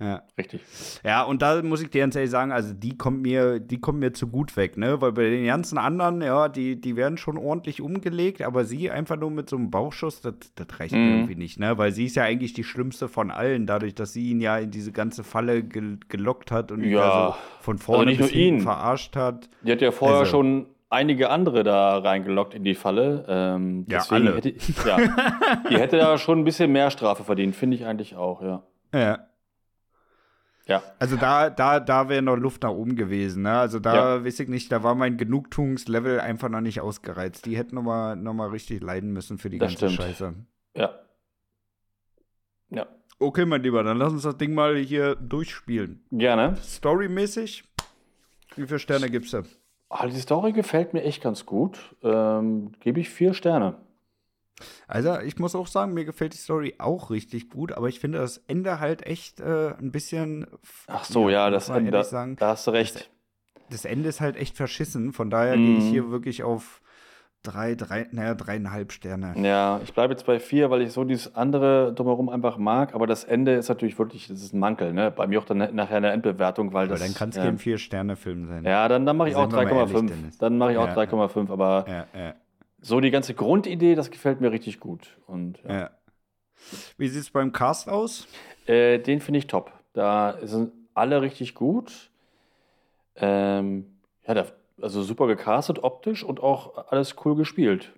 ja. 0.00 0.22
Richtig. 0.38 0.62
Ja, 1.04 1.22
und 1.22 1.42
da 1.42 1.62
muss 1.62 1.82
ich 1.82 1.90
dir 1.90 2.00
ganz 2.00 2.16
ehrlich 2.16 2.30
sagen, 2.30 2.50
also 2.52 2.72
die 2.74 2.96
kommt 2.96 3.20
mir, 3.22 3.60
die 3.60 3.78
kommt 3.80 3.98
mir 3.98 4.12
zu 4.12 4.26
gut 4.28 4.56
weg, 4.56 4.76
ne? 4.78 5.00
Weil 5.00 5.12
bei 5.12 5.28
den 5.30 5.44
ganzen 5.46 5.76
anderen, 5.78 6.20
ja, 6.22 6.48
die, 6.48 6.80
die 6.80 6.96
werden 6.96 7.18
schon 7.18 7.36
ordentlich 7.38 7.80
umgelegt, 7.82 8.40
aber 8.42 8.64
sie 8.64 8.90
einfach 8.90 9.16
nur 9.16 9.30
mit 9.30 9.48
so 9.50 9.56
einem 9.56 9.70
Bauchschuss, 9.70 10.20
das, 10.22 10.34
das 10.54 10.66
reicht 10.80 10.94
Mhm. 10.94 11.10
irgendwie 11.10 11.36
nicht, 11.36 11.58
ne? 11.60 11.76
Weil 11.78 11.92
sie 11.92 12.06
ist 12.06 12.16
ja 12.16 12.24
eigentlich 12.24 12.52
die 12.54 12.64
schlimmste 12.64 13.08
von 13.08 13.30
allen, 13.30 13.66
dadurch, 13.66 13.94
dass 13.94 14.12
sie 14.14 14.30
ihn 14.30 14.40
ja 14.40 14.56
in 14.58 14.70
diese 14.70 14.92
ganze 14.92 15.24
Falle 15.24 15.62
gel 15.62 15.98
gelockt 16.08 16.50
hat 16.50 16.72
und 16.72 16.82
ihn 16.82 16.92
Ja. 16.92 17.10
also 17.10 17.36
von 17.60 17.78
vorne 17.78 18.06
nicht 18.06 18.18
bis 18.20 18.32
nur 18.32 18.40
ihn. 18.40 18.60
verarscht 18.60 19.14
hat. 19.16 19.48
Die 19.62 19.72
hat 19.72 19.80
ja 19.82 19.90
vorher 19.92 20.20
Also- 20.20 20.30
schon 20.30 20.66
einige 20.88 21.30
andere 21.30 21.62
da 21.64 21.98
reingelockt 21.98 22.54
in 22.54 22.64
die 22.64 22.74
Falle. 22.74 23.24
Ähm, 23.28 23.86
Ja, 23.88 24.04
alle. 24.10 24.36
Hätte, 24.36 24.50
ja, 24.86 24.96
die 25.70 25.78
hätte 25.78 25.96
da 25.98 26.16
schon 26.18 26.38
ein 26.40 26.44
bisschen 26.44 26.72
mehr 26.72 26.90
Strafe 26.90 27.24
verdient, 27.24 27.56
finde 27.56 27.76
ich 27.76 27.84
eigentlich 27.86 28.16
auch, 28.16 28.42
ja. 28.42 28.62
Ja. 28.94 29.26
Ja. 30.68 30.82
Also 30.98 31.16
da, 31.16 31.48
da, 31.48 31.78
da 31.78 32.08
wäre 32.08 32.22
noch 32.22 32.34
Luft 32.36 32.64
nach 32.64 32.70
oben 32.70 32.96
gewesen. 32.96 33.44
Ne? 33.44 33.52
Also 33.56 33.78
da 33.78 34.16
Ja. 34.16 34.24
weiß 34.24 34.40
ich 34.40 34.48
nicht, 34.48 34.72
da 34.72 34.82
war 34.82 34.96
mein 34.96 35.16
Genugtuungslevel 35.16 36.18
einfach 36.18 36.48
noch 36.48 36.60
nicht 36.60 36.80
ausgereizt. 36.80 37.46
Die 37.46 37.56
hätten 37.56 37.76
noch 37.76 37.82
mal, 37.84 38.16
noch 38.16 38.34
mal 38.34 38.48
richtig 38.48 38.82
leiden 38.82 39.12
müssen 39.12 39.38
für 39.38 39.48
die 39.48 39.58
Das 39.58 39.70
ganze 39.78 39.90
stimmt. 39.90 40.08
Scheiße. 40.08 40.34
Ja. 40.74 40.90
Ja. 42.70 42.86
Okay, 43.20 43.44
mein 43.46 43.62
Lieber, 43.62 43.84
dann 43.84 43.96
lass 43.96 44.12
uns 44.12 44.24
das 44.24 44.36
Ding 44.38 44.54
mal 44.54 44.76
hier 44.76 45.14
durchspielen. 45.14 46.04
Gerne. 46.10 46.56
Storymäßig, 46.60 47.62
wie 48.56 48.66
viele 48.66 48.78
Sterne 48.80 49.08
gibst 49.08 49.34
du? 49.34 49.42
Ah, 49.98 50.06
die 50.06 50.20
Story 50.20 50.52
gefällt 50.52 50.92
mir 50.92 51.02
echt 51.02 51.22
ganz 51.22 51.46
gut. 51.46 51.96
Ähm, 52.02 52.72
Gebe 52.80 53.00
ich 53.00 53.08
vier 53.08 53.32
Sterne. 53.32 53.76
Also, 54.88 55.18
ich 55.20 55.38
muss 55.38 55.54
auch 55.54 55.66
sagen, 55.66 55.94
mir 55.94 56.04
gefällt 56.04 56.34
die 56.34 56.38
Story 56.38 56.74
auch 56.78 57.10
richtig 57.10 57.48
gut, 57.50 57.72
aber 57.72 57.88
ich 57.88 58.00
finde 58.00 58.18
das 58.18 58.38
Ende 58.46 58.78
halt 58.80 59.06
echt 59.06 59.40
äh, 59.40 59.74
ein 59.78 59.92
bisschen. 59.92 60.46
Ach 60.86 61.04
so, 61.04 61.28
ja, 61.28 61.50
muss 61.50 61.66
das 61.66 61.76
Ende, 61.76 61.90
da, 61.90 62.04
sagen, 62.04 62.36
da 62.36 62.48
hast 62.48 62.66
du 62.66 62.72
recht. 62.72 63.10
das 63.70 63.84
Ende 63.84 64.08
ist 64.08 64.20
halt 64.20 64.36
echt 64.36 64.56
verschissen. 64.56 65.12
Von 65.12 65.30
daher 65.30 65.56
gehe 65.56 65.78
ich 65.78 65.84
hier 65.84 66.10
wirklich 66.10 66.42
auf 66.42 66.80
drei, 67.46 67.74
drei, 67.74 68.06
naja, 68.10 68.34
dreieinhalb 68.34 68.92
Sterne. 68.92 69.34
Ja, 69.40 69.80
ich 69.84 69.92
bleibe 69.94 70.12
jetzt 70.12 70.26
bei 70.26 70.38
vier, 70.40 70.70
weil 70.70 70.82
ich 70.82 70.92
so 70.92 71.04
dieses 71.04 71.34
andere 71.34 71.92
drumherum 71.94 72.28
einfach 72.28 72.58
mag. 72.58 72.94
Aber 72.94 73.06
das 73.06 73.24
Ende 73.24 73.54
ist 73.54 73.68
natürlich 73.68 73.98
wirklich, 73.98 74.28
das 74.28 74.42
ist 74.42 74.52
ein 74.52 74.58
Mankel. 74.58 74.92
Ne? 74.92 75.10
Bei 75.10 75.26
mir 75.26 75.38
auch 75.38 75.44
dann 75.44 75.58
nachher 75.74 75.96
eine 75.98 76.10
Endbewertung, 76.10 76.72
weil 76.72 76.86
Aber 76.86 76.94
das. 76.94 77.02
dann 77.04 77.14
kann 77.14 77.28
es 77.30 77.36
ja. 77.36 77.44
kein 77.44 77.58
Vier-Sterne-Film 77.58 78.46
sein. 78.48 78.64
Ja, 78.64 78.88
dann, 78.88 79.06
dann 79.06 79.16
mache 79.16 79.28
ich 79.30 79.36
auch 79.36 79.50
wir 79.50 79.56
mal 79.56 79.68
ehrlich, 79.68 79.94
3,5. 79.96 80.06
Dennis. 80.08 80.38
Dann 80.38 80.58
mache 80.58 80.72
ich 80.72 80.78
auch 80.78 80.88
Ja. 80.88 80.94
3,5. 80.94 81.50
Aber 81.50 81.84
Ja, 81.88 82.06
ja, 82.18 82.34
so 82.80 83.00
die 83.00 83.10
ganze 83.10 83.34
Grundidee, 83.34 83.94
das 83.94 84.10
gefällt 84.10 84.40
mir 84.40 84.52
richtig 84.52 84.80
gut. 84.80 85.16
Und 85.26 85.58
ja. 85.68 85.90
Wie 86.98 87.08
sieht 87.08 87.22
es 87.22 87.30
beim 87.30 87.52
Cast 87.52 87.88
aus? 87.88 88.26
Äh, 88.66 88.98
den 88.98 89.20
finde 89.20 89.38
ich 89.38 89.46
top. 89.46 89.72
Da 89.92 90.36
sind 90.42 90.72
alle 90.94 91.22
richtig 91.22 91.54
gut. 91.54 92.10
Ähm, 93.16 93.86
ja, 94.26 94.34
da, 94.34 94.46
also 94.80 95.02
super 95.02 95.26
gecastet 95.26 95.82
optisch 95.82 96.22
und 96.24 96.40
auch 96.40 96.90
alles 96.90 97.16
cool 97.24 97.36
gespielt. 97.36 97.92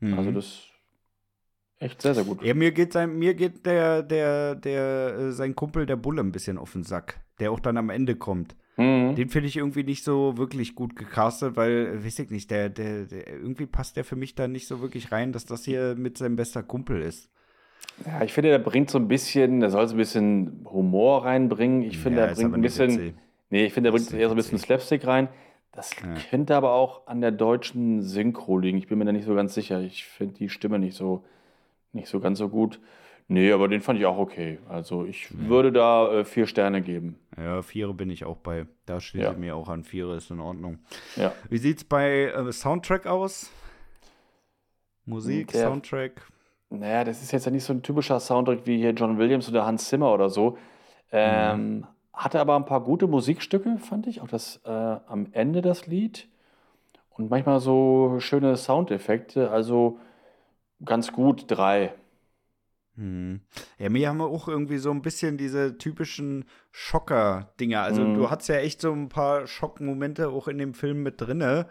Also 0.00 0.30
Mhm. 0.30 0.34
das 0.34 0.62
echt 1.80 2.02
sehr, 2.02 2.14
sehr 2.14 2.24
gut. 2.24 2.42
Ja, 2.42 2.54
mir 2.54 2.72
geht 2.72 2.92
sein, 2.92 3.18
mir 3.18 3.34
geht 3.34 3.64
der, 3.66 4.02
der, 4.02 4.54
der, 4.54 5.16
äh, 5.18 5.32
sein 5.32 5.54
Kumpel, 5.54 5.86
der 5.86 5.96
Bulle, 5.96 6.22
ein 6.22 6.32
bisschen 6.32 6.58
auf 6.58 6.72
den 6.72 6.84
Sack, 6.84 7.20
der 7.40 7.50
auch 7.52 7.60
dann 7.60 7.76
am 7.76 7.90
Ende 7.90 8.14
kommt. 8.16 8.56
Mhm. 8.76 9.14
Den 9.16 9.28
finde 9.28 9.48
ich 9.48 9.56
irgendwie 9.56 9.82
nicht 9.82 10.04
so 10.04 10.36
wirklich 10.38 10.74
gut 10.76 10.94
gecastet, 10.94 11.56
weil, 11.56 11.98
äh, 12.00 12.04
weiß 12.04 12.18
ich 12.20 12.30
nicht, 12.30 12.50
der, 12.50 12.68
der, 12.68 13.06
der, 13.06 13.26
irgendwie 13.28 13.66
passt 13.66 13.96
der 13.96 14.04
für 14.04 14.16
mich 14.16 14.34
da 14.34 14.46
nicht 14.46 14.68
so 14.68 14.80
wirklich 14.80 15.10
rein, 15.10 15.32
dass 15.32 15.46
das 15.46 15.64
hier 15.64 15.94
mit 15.96 16.18
seinem 16.18 16.36
bester 16.36 16.62
Kumpel 16.62 17.02
ist. 17.02 17.28
Ja, 18.06 18.22
ich 18.22 18.32
finde, 18.32 18.50
der 18.50 18.58
bringt 18.60 18.90
so 18.90 18.98
ein 18.98 19.08
bisschen, 19.08 19.58
der 19.60 19.70
soll 19.70 19.86
so 19.88 19.94
ein 19.94 19.98
bisschen 19.98 20.64
Humor 20.70 21.24
reinbringen. 21.24 21.82
Ich 21.82 21.98
finde, 21.98 22.20
Ja, 22.20 22.26
er 22.26 22.32
ist 22.32 22.38
bringt 22.38 22.54
ein 22.54 22.60
bisschen, 22.60 22.90
witzig. 22.90 23.14
nee, 23.50 23.66
ich 23.66 23.72
finde, 23.72 23.88
er 23.88 23.92
Das 23.92 24.06
bringt 24.06 24.20
eher 24.20 24.28
so 24.28 24.34
ein 24.34 24.36
bisschen. 24.36 24.58
Slapstick 24.58 25.04
rein. 25.06 25.28
Das 25.78 25.90
Ja. 26.02 26.12
könnte 26.30 26.56
aber 26.56 26.72
auch 26.72 27.06
an 27.06 27.20
der 27.20 27.30
deutschen 27.30 28.02
Synchro 28.02 28.58
liegen. 28.58 28.78
Ich 28.78 28.88
bin 28.88 28.98
mir 28.98 29.04
da 29.04 29.12
nicht 29.12 29.26
so 29.26 29.34
ganz 29.36 29.54
sicher. 29.54 29.80
Ich 29.80 30.04
finde 30.06 30.34
die 30.34 30.48
Stimme 30.48 30.80
nicht 30.80 30.96
so, 30.96 31.22
nicht 31.92 32.08
so 32.08 32.18
ganz 32.18 32.38
so 32.38 32.48
gut. 32.48 32.80
Nee, 33.28 33.52
aber 33.52 33.68
den 33.68 33.80
fand 33.80 34.00
ich 34.00 34.04
auch 34.06 34.18
okay. 34.18 34.58
Also 34.68 35.04
ich 35.04 35.28
würde 35.38 35.70
da 35.70 36.10
äh, 36.12 36.24
vier 36.24 36.48
Sterne 36.48 36.82
geben. 36.82 37.16
Ja, 37.36 37.62
Viere 37.62 37.94
bin 37.94 38.10
ich 38.10 38.24
auch 38.24 38.38
bei. 38.38 38.66
Da 38.86 38.98
schließe 39.00 39.24
Ja. 39.26 39.30
ich 39.30 39.38
mir 39.38 39.54
auch 39.54 39.68
an. 39.68 39.84
Viere 39.84 40.16
ist 40.16 40.32
in 40.32 40.40
Ordnung. 40.40 40.80
Ja. 41.14 41.32
Wie 41.48 41.58
sieht's 41.58 41.84
bei 41.84 42.24
äh, 42.24 42.50
Soundtrack 42.50 43.06
aus? 43.06 43.52
Musik, 45.04 45.52
Der- 45.52 45.62
Soundtrack? 45.68 46.22
Naja, 46.70 47.04
das 47.04 47.22
ist 47.22 47.30
jetzt 47.30 47.46
ja 47.46 47.52
nicht 47.52 47.62
so 47.64 47.72
ein 47.72 47.82
typischer 47.84 48.18
Soundtrack 48.18 48.60
wie 48.66 48.78
hier 48.78 48.90
John 48.90 49.16
Williams 49.16 49.48
oder 49.48 49.64
Hans 49.64 49.88
Zimmer 49.88 50.12
oder 50.12 50.28
so. 50.28 50.58
Ähm, 51.12 51.86
hatte 52.18 52.40
aber 52.40 52.56
ein 52.56 52.64
paar 52.66 52.82
gute 52.82 53.06
Musikstücke, 53.06 53.78
fand 53.78 54.06
ich. 54.06 54.20
Auch 54.20 54.28
das 54.28 54.60
äh, 54.64 54.70
am 54.70 55.28
Ende 55.32 55.62
das 55.62 55.86
Lied. 55.86 56.28
Und 57.10 57.30
manchmal 57.30 57.60
so 57.60 58.16
schöne 58.20 58.56
Soundeffekte. 58.56 59.50
Also 59.50 59.98
ganz 60.84 61.12
gut, 61.12 61.44
drei. 61.48 61.94
Hm. 62.96 63.40
Ja, 63.78 63.88
mir 63.90 64.08
haben 64.08 64.18
wir 64.18 64.26
auch 64.26 64.48
irgendwie 64.48 64.78
so 64.78 64.90
ein 64.90 65.02
bisschen 65.02 65.36
diese 65.38 65.78
typischen 65.78 66.44
Schocker-Dinger. 66.72 67.82
Also 67.82 68.02
Mhm. 68.02 68.14
du 68.14 68.30
hattest 68.30 68.48
ja 68.48 68.56
echt 68.56 68.80
so 68.80 68.92
ein 68.92 69.08
paar 69.08 69.46
Schockmomente 69.46 70.28
auch 70.30 70.48
in 70.48 70.58
dem 70.58 70.74
Film 70.74 71.02
mit 71.02 71.20
drinne. 71.20 71.68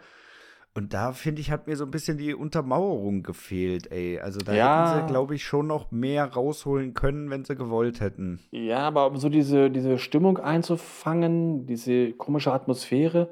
Und 0.74 0.94
da 0.94 1.12
finde 1.12 1.40
ich, 1.40 1.50
hat 1.50 1.66
mir 1.66 1.76
so 1.76 1.84
ein 1.84 1.90
bisschen 1.90 2.18
die 2.18 2.34
Untermauerung 2.34 3.22
gefehlt, 3.22 3.90
ey. 3.90 4.20
Also 4.20 4.40
da 4.40 4.54
Ja. 4.54 4.64
hätten 4.64 4.86
sie, 4.86 5.02
glaube 5.06 5.34
ich, 5.34 5.44
schon 5.44 5.66
noch 5.66 5.90
mehr 5.90 6.24
rausholen 6.24 6.94
können, 6.94 7.30
wenn 7.30 7.44
sie 7.44 7.56
gewollt 7.56 8.00
hätten. 8.00 8.38
Ja, 8.50 8.80
aber 8.80 9.06
um 9.08 9.16
so 9.16 9.28
diese, 9.28 9.70
diese 9.70 9.98
Stimmung 9.98 10.38
einzufangen, 10.38 11.66
diese 11.66 12.12
komische 12.12 12.52
Atmosphäre, 12.52 13.28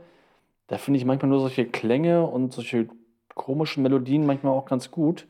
da 0.67 0.79
finde 0.79 0.99
ich 0.99 1.05
manchmal 1.05 1.31
nur 1.31 1.41
solche 1.41 1.67
Klänge 1.67 2.27
und 2.27 2.53
solche 2.53 2.89
komischen 3.35 3.83
Melodien 3.83 4.27
manchmal 4.27 4.53
auch 4.53 4.67
ganz 4.67 4.91
gut. 4.91 5.27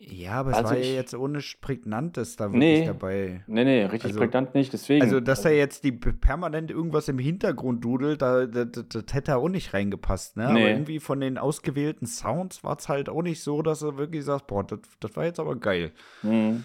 Ja, 0.00 0.34
aber 0.34 0.50
es 0.52 0.56
Also 0.58 0.70
war 0.70 0.76
ja 0.76 0.82
ich- 0.84 0.94
jetzt 0.94 1.12
ohne 1.14 1.40
Prägnantes 1.60 2.36
da 2.36 2.52
wirklich 2.52 2.80
Nee. 2.80 2.86
dabei. 2.86 3.42
Nee, 3.48 3.64
nee, 3.64 3.82
richtig 3.84 4.04
Also- 4.10 4.20
prägnant 4.20 4.54
nicht. 4.54 4.72
Deswegen. 4.72 5.02
Also, 5.02 5.18
dass 5.18 5.42
da 5.42 5.50
jetzt 5.50 5.82
die 5.82 5.90
permanent 5.90 6.70
irgendwas 6.70 7.08
im 7.08 7.18
Hintergrund 7.18 7.84
dudelt, 7.84 8.22
da, 8.22 8.46
da, 8.46 8.64
da, 8.64 8.82
das 8.82 9.04
hätte 9.12 9.36
auch 9.36 9.48
nicht 9.48 9.74
reingepasst, 9.74 10.36
ne? 10.36 10.44
Aber 10.44 10.54
Nee. 10.54 10.70
irgendwie 10.70 11.00
von 11.00 11.18
den 11.20 11.36
ausgewählten 11.36 12.06
Sounds 12.06 12.62
war 12.62 12.78
es 12.78 12.88
halt 12.88 13.08
auch 13.08 13.22
nicht 13.22 13.42
so, 13.42 13.60
dass 13.62 13.80
du 13.80 13.96
wirklich 13.98 14.24
sagst, 14.24 14.46
boah, 14.46 14.62
das, 14.64 14.78
das 15.00 15.16
war 15.16 15.24
jetzt 15.24 15.40
aber 15.40 15.56
geil. 15.56 15.90
Mhm. 16.22 16.62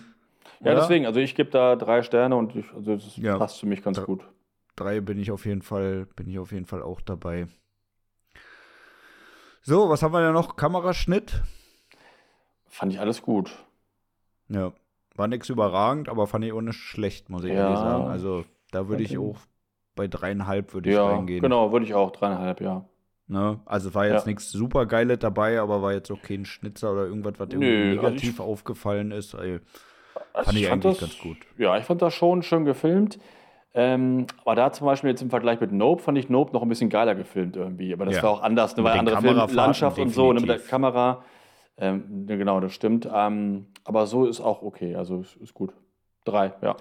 Ja, 0.59 0.75
deswegen, 0.75 1.07
also 1.07 1.19
ich 1.19 1.33
gebe 1.33 1.49
da 1.49 1.75
drei 1.75 2.03
Sterne 2.03 2.35
und 2.35 2.55
ich, 2.55 2.71
also 2.71 2.93
das 2.95 3.17
Ja. 3.17 3.37
passt 3.39 3.59
für 3.59 3.65
mich 3.65 3.81
ganz 3.83 3.97
Da- 3.97 4.03
gut. 4.05 4.21
Drei 4.75 5.01
bin 5.01 5.17
ich 5.19 5.31
auf 5.31 5.45
jeden 5.47 5.61
Fall, 5.63 6.05
bin 6.15 6.27
ich 6.29 6.37
auf 6.37 6.51
jeden 6.51 6.65
Fall 6.67 6.83
auch 6.83 7.01
dabei. 7.01 7.47
So, 9.61 9.89
was 9.89 10.03
haben 10.03 10.13
wir 10.13 10.21
denn 10.21 10.33
noch? 10.33 10.55
Kameraschnitt? 10.55 11.41
Fand 12.73 12.91
ich 12.91 12.99
alles 12.99 13.21
gut. 13.21 13.51
Ja. 14.49 14.71
War 15.15 15.27
nix 15.27 15.47
überragend, 15.49 16.09
aber 16.09 16.25
fand 16.25 16.43
ich 16.43 16.53
auch 16.53 16.61
nicht 16.61 16.79
schlecht, 16.79 17.29
muss 17.29 17.43
ich 17.43 17.51
Ja. 17.51 17.65
ehrlich 17.67 17.77
sagen. 17.77 18.05
Also, 18.05 18.45
da 18.71 18.87
würde 18.87 19.03
ich 19.03 19.15
auch 19.19 19.37
bei 19.95 20.07
dreieinhalb 20.07 20.73
würde 20.73 20.89
ich 20.89 20.95
Ja, 20.95 21.05
reingehen. 21.07 21.43
genau, 21.43 21.71
würde 21.71 21.85
ich 21.85 21.93
auch 21.93 22.09
dreieinhalb, 22.09 22.61
ja. 22.61 22.85
Ne? 23.27 23.59
Also 23.65 23.89
es 23.89 23.95
war 23.95 24.07
jetzt 24.07 24.25
Ja. 24.25 24.29
nichts 24.31 24.51
super 24.51 24.87
Geiles 24.87 25.19
dabei, 25.19 25.59
aber 25.59 25.83
war 25.83 25.93
jetzt 25.93 26.09
auch 26.11 26.21
kein 26.21 26.45
Schnitzer 26.45 26.91
oder 26.93 27.05
irgendwas, 27.05 27.35
was 27.37 27.49
irgendwie 27.49 27.67
Nö, 27.67 27.89
also 27.91 28.01
negativ 28.01 28.33
ich- 28.33 28.39
aufgefallen 28.39 29.11
ist. 29.11 29.35
Also 29.35 29.59
fand 30.33 30.57
ich 30.57 30.67
fand 30.67 30.83
eigentlich 30.85 30.99
das, 30.99 31.09
ganz 31.11 31.19
gut. 31.19 31.37
Ja, 31.59 31.77
ich 31.77 31.85
fand 31.85 32.01
das 32.01 32.13
schon 32.15 32.41
schön 32.41 32.65
gefilmt. 32.65 33.19
Ähm, 33.75 34.25
aber 34.43 34.55
da 34.55 34.71
zum 34.71 34.85
Beispiel 34.87 35.11
jetzt 35.11 35.21
im 35.21 35.29
Vergleich 35.29 35.59
mit 35.59 35.71
Nope 35.71 36.01
fand 36.01 36.17
ich 36.17 36.27
Nope 36.29 36.53
noch 36.53 36.63
ein 36.63 36.69
bisschen 36.69 36.89
geiler 36.89 37.13
gefilmt 37.15 37.55
irgendwie. 37.55 37.93
Aber 37.93 38.05
das 38.05 38.15
Ja. 38.17 38.23
war 38.23 38.29
auch 38.31 38.41
anders, 38.41 38.75
ne, 38.77 38.83
weil 38.83 38.97
andere 38.99 39.15
Film, 39.17 39.27
Kamerafahrten 39.27 39.55
Landschaft 39.55 39.99
und 39.99 40.09
so, 40.09 40.33
ne, 40.33 40.39
mit 40.41 40.49
der. 40.49 40.57
Kamera. 40.59 41.23
Ähm, 41.77 42.25
genau, 42.27 42.59
das 42.59 42.73
stimmt. 42.73 43.07
Ähm, 43.11 43.67
aber 43.83 44.05
so 44.05 44.25
ist 44.25 44.39
auch 44.41 44.61
okay, 44.61 44.95
also 44.95 45.21
ist, 45.21 45.35
ist 45.37 45.53
gut. 45.53 45.73
Drei, 46.25 46.53
ja. 46.61 46.75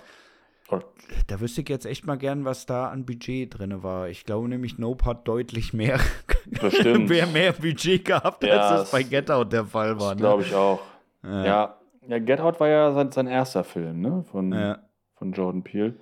Oder- 0.71 0.85
Da 1.27 1.41
wüsste 1.41 1.63
ich 1.63 1.69
jetzt 1.69 1.87
echt 1.87 2.07
mal 2.07 2.17
gern, 2.17 2.45
was 2.45 2.67
da 2.67 2.89
an 2.89 3.05
Budget 3.05 3.59
drin 3.59 3.83
war. 3.83 4.09
Ich 4.09 4.25
glaube 4.25 4.49
nämlich, 4.49 4.79
Nope 4.79 5.05
hat 5.05 5.27
deutlich 5.29 5.73
mehr, 5.73 5.99
Bestimmt. 6.61 7.09
mehr, 7.09 7.27
mehr 7.27 7.53
Budget 7.53 8.05
gehabt, 8.05 8.45
Ja, 8.45 8.55
als 8.69 8.81
das 8.83 8.91
bei 8.93 9.03
Get 9.03 9.31
Out 9.31 9.53
der 9.53 9.65
Fall 9.65 9.99
war. 9.99 10.11
Das 10.15 10.17
Ne? 10.17 10.21
glaube 10.21 10.43
ich 10.43 10.55
auch. 10.55 10.81
Ja. 11.25 11.45
Ja. 11.45 11.77
ja, 12.09 12.19
Get 12.19 12.41
Out 12.41 12.61
war 12.61 12.69
ja 12.69 12.93
sein, 12.93 13.11
sein 13.13 13.27
erster 13.27 13.65
Film, 13.65 14.01
ne? 14.01 14.25
Von, 14.31 14.53
Ja. 14.53 14.79
von 15.17 15.33
Jordan 15.33 15.63
Peele. 15.63 15.95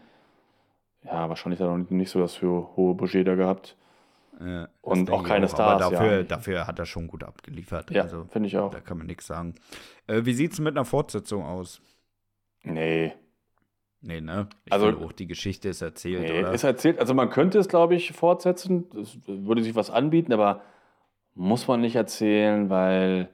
Ja, 1.05 1.29
wahrscheinlich 1.29 1.61
hat 1.61 1.69
er 1.69 1.77
noch 1.79 1.91
nicht 1.91 2.11
so 2.11 2.19
das 2.21 2.35
für 2.35 2.77
hohe 2.77 2.95
Budget 2.95 3.27
da 3.27 3.35
gehabt. 3.35 3.77
Ja, 4.43 4.69
Und 4.81 5.11
auch 5.11 5.23
keine 5.23 5.47
Aber 5.47 5.55
Stars, 5.55 5.91
dafür, 5.91 6.17
ja. 6.19 6.23
dafür 6.23 6.67
hat 6.67 6.79
er 6.79 6.87
schon 6.87 7.07
gut 7.09 7.23
abgeliefert. 7.25 7.91
Ja, 7.91 8.03
Also, 8.03 8.25
finde 8.31 8.47
ich 8.49 8.57
auch. 8.57 8.71
da 8.71 8.81
kann 8.81 8.97
man 8.99 9.07
nichts 9.07 9.27
sagen. 9.27 9.55
Äh, 10.07 10.23
wie 10.25 10.33
sieht 10.33 10.53
es 10.55 10.61
mit 10.61 10.75
einer 10.77 10.85
Fortsetzung 10.87 11.45
aus? 11.45 11.81
Nee, 12.63 13.13
Nee, 14.03 14.23
ne? 14.23 14.49
Ich 14.65 14.73
Also- 14.73 14.97
auch, 14.99 15.13
die 15.13 15.27
Geschichte 15.27 15.69
ist 15.69 15.83
erzählt, 15.83 16.23
nee. 16.23 16.39
oder? 16.41 16.53
Ist 16.55 16.65
erzählt, 16.65 16.99
also 16.99 17.13
man 17.13 17.29
könnte 17.29 17.59
es, 17.59 17.69
glaube 17.69 17.95
ich, 17.95 18.13
fortsetzen. 18.13 18.89
Das 18.95 19.19
würde 19.27 19.63
sich 19.63 19.75
was 19.75 19.91
anbieten, 19.91 20.33
aber 20.33 20.63
muss 21.35 21.69
man 21.69 21.83
nicht 21.83 21.97
erzählen, 21.97 22.71
weil 22.71 23.29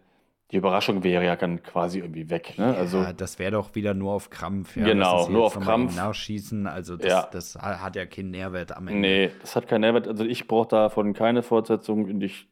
die 0.53 0.57
Überraschung 0.59 1.03
wäre 1.03 1.25
ja 1.25 1.35
dann 1.37 1.63
quasi 1.63 1.99
irgendwie 1.99 2.31
weg. 2.31 2.55
Ne? 2.57 2.75
Also, 2.77 2.99
ja, 2.99 3.13
das 3.13 3.39
wäre 3.39 3.51
doch 3.53 3.75
wieder 3.75 3.95
nur 3.95 4.13
auf 4.13 4.31
Krampf. 4.31 4.77
Ja, 4.77 4.85
Genau, 4.85 5.29
nur 5.29 5.47
auf 5.47 5.59
Krampf. 5.59 5.97
Nachschießen, 5.97 6.67
also 6.69 6.97
das, 6.97 7.07
Ja. 7.11 7.29
das 7.33 7.57
hat 7.57 7.97
ja 7.97 8.07
keinen 8.07 8.31
Nährwert 8.31 8.77
am 8.77 8.87
Ende. 8.89 9.01
nee, 9.01 9.31
das 9.41 9.57
hat 9.57 9.67
keinen 9.67 9.81
Mehrwert. 9.81 10.07
Also 10.07 10.25
ich 10.25 10.47
brauche 10.47 10.69
davon 10.69 11.15
keine 11.15 11.43
Fortsetzung 11.43 12.05
und 12.05 12.21
ich 12.23 12.49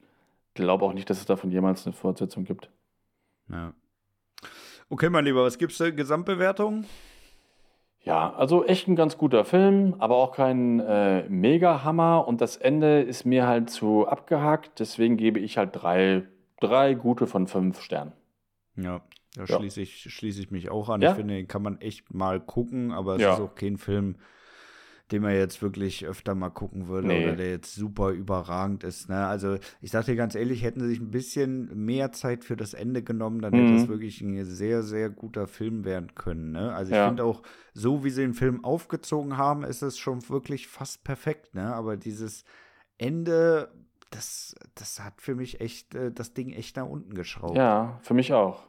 glaube 0.54 0.84
auch 0.84 0.92
nicht, 0.92 1.08
dass 1.08 1.18
es 1.18 1.26
davon 1.26 1.50
jemals 1.52 1.86
eine 1.86 1.92
Fortsetzung 1.94 2.44
gibt. 2.44 2.68
Ja. 3.48 3.72
Okay, 4.90 5.08
mein 5.08 5.24
Lieber, 5.24 5.42
was 5.44 5.58
gibt's 5.58 5.78
denn? 5.78 5.96
Gesamtbewertung? 5.96 6.84
Ja, 8.00 8.34
also 8.34 8.64
echt 8.64 8.86
ein 8.86 8.96
ganz 8.96 9.16
guter 9.16 9.44
Film, 9.46 9.94
aber 9.98 10.16
auch 10.16 10.32
kein 10.36 10.78
äh, 10.80 11.22
Mega-Hammer. 11.28 12.28
Und 12.28 12.40
das 12.42 12.56
Ende 12.58 13.00
ist 13.00 13.24
mir 13.24 13.46
halt 13.46 13.70
zu 13.70 14.06
abgehakt. 14.06 14.78
Deswegen 14.78 15.16
gebe 15.16 15.40
ich 15.40 15.56
halt 15.56 15.70
drei, 15.72 16.24
drei 16.60 16.94
gute 16.94 17.26
von 17.26 17.46
fünf 17.46 17.80
Sternen. 17.80 18.12
Ja, 18.76 19.02
da 19.34 19.46
Ja. 19.46 19.56
schließe 19.56 19.80
ich, 19.80 20.12
schließe 20.12 20.40
ich 20.40 20.50
mich 20.50 20.70
auch 20.70 20.88
an. 20.88 21.02
Ja? 21.02 21.10
Ich 21.10 21.16
finde, 21.16 21.34
den 21.34 21.48
kann 21.48 21.62
man 21.62 21.80
echt 21.80 22.12
mal 22.12 22.40
gucken, 22.40 22.92
aber 22.92 23.16
es 23.16 23.22
Ja. 23.22 23.34
ist 23.34 23.40
auch 23.40 23.54
kein 23.54 23.76
Film, 23.76 24.16
den 25.12 25.20
man 25.22 25.34
jetzt 25.34 25.60
wirklich 25.60 26.06
öfter 26.06 26.34
mal 26.34 26.48
gucken 26.50 26.88
würde 26.88 27.08
Nee. 27.08 27.18
oder 27.20 27.36
der 27.36 27.50
jetzt 27.50 27.74
super 27.74 28.10
überragend 28.10 28.84
ist. 28.84 29.08
Ne? 29.10 29.26
Also 29.26 29.58
ich 29.82 29.90
sag 29.90 30.06
dir 30.06 30.16
ganz 30.16 30.34
ehrlich, 30.34 30.62
hätten 30.62 30.80
sie 30.80 30.88
sich 30.88 31.00
ein 31.00 31.10
bisschen 31.10 31.84
mehr 31.84 32.10
Zeit 32.12 32.42
für 32.42 32.56
das 32.56 32.72
Ende 32.74 33.02
genommen, 33.02 33.42
dann 33.42 33.52
hätte 33.54 33.74
Mhm. 33.74 33.80
es 33.80 33.88
wirklich 33.88 34.20
ein 34.22 34.44
sehr, 34.46 34.82
sehr 34.82 35.10
guter 35.10 35.46
Film 35.46 35.84
werden 35.84 36.14
können. 36.14 36.52
Ne? 36.52 36.72
Also 36.72 36.90
ich 36.90 36.96
Ja. 36.96 37.06
finde 37.06 37.24
auch, 37.24 37.42
so 37.74 38.02
wie 38.02 38.10
sie 38.10 38.22
den 38.22 38.34
Film 38.34 38.64
aufgezogen 38.64 39.36
haben, 39.36 39.62
ist 39.62 39.82
es 39.82 39.98
schon 39.98 40.26
wirklich 40.30 40.68
fast 40.68 41.04
perfekt. 41.04 41.54
Ne? 41.54 41.74
Aber 41.74 41.96
dieses 41.98 42.44
Ende, 42.96 43.72
das, 44.14 44.54
das 44.74 45.00
hat 45.00 45.20
für 45.20 45.34
mich 45.34 45.60
echt 45.60 45.94
äh, 45.94 46.12
das 46.12 46.34
Ding 46.34 46.52
echt 46.52 46.76
nach 46.76 46.86
unten 46.86 47.14
geschraubt. 47.14 47.56
Ja, 47.56 47.98
für 48.02 48.14
mich 48.14 48.32
auch. 48.32 48.62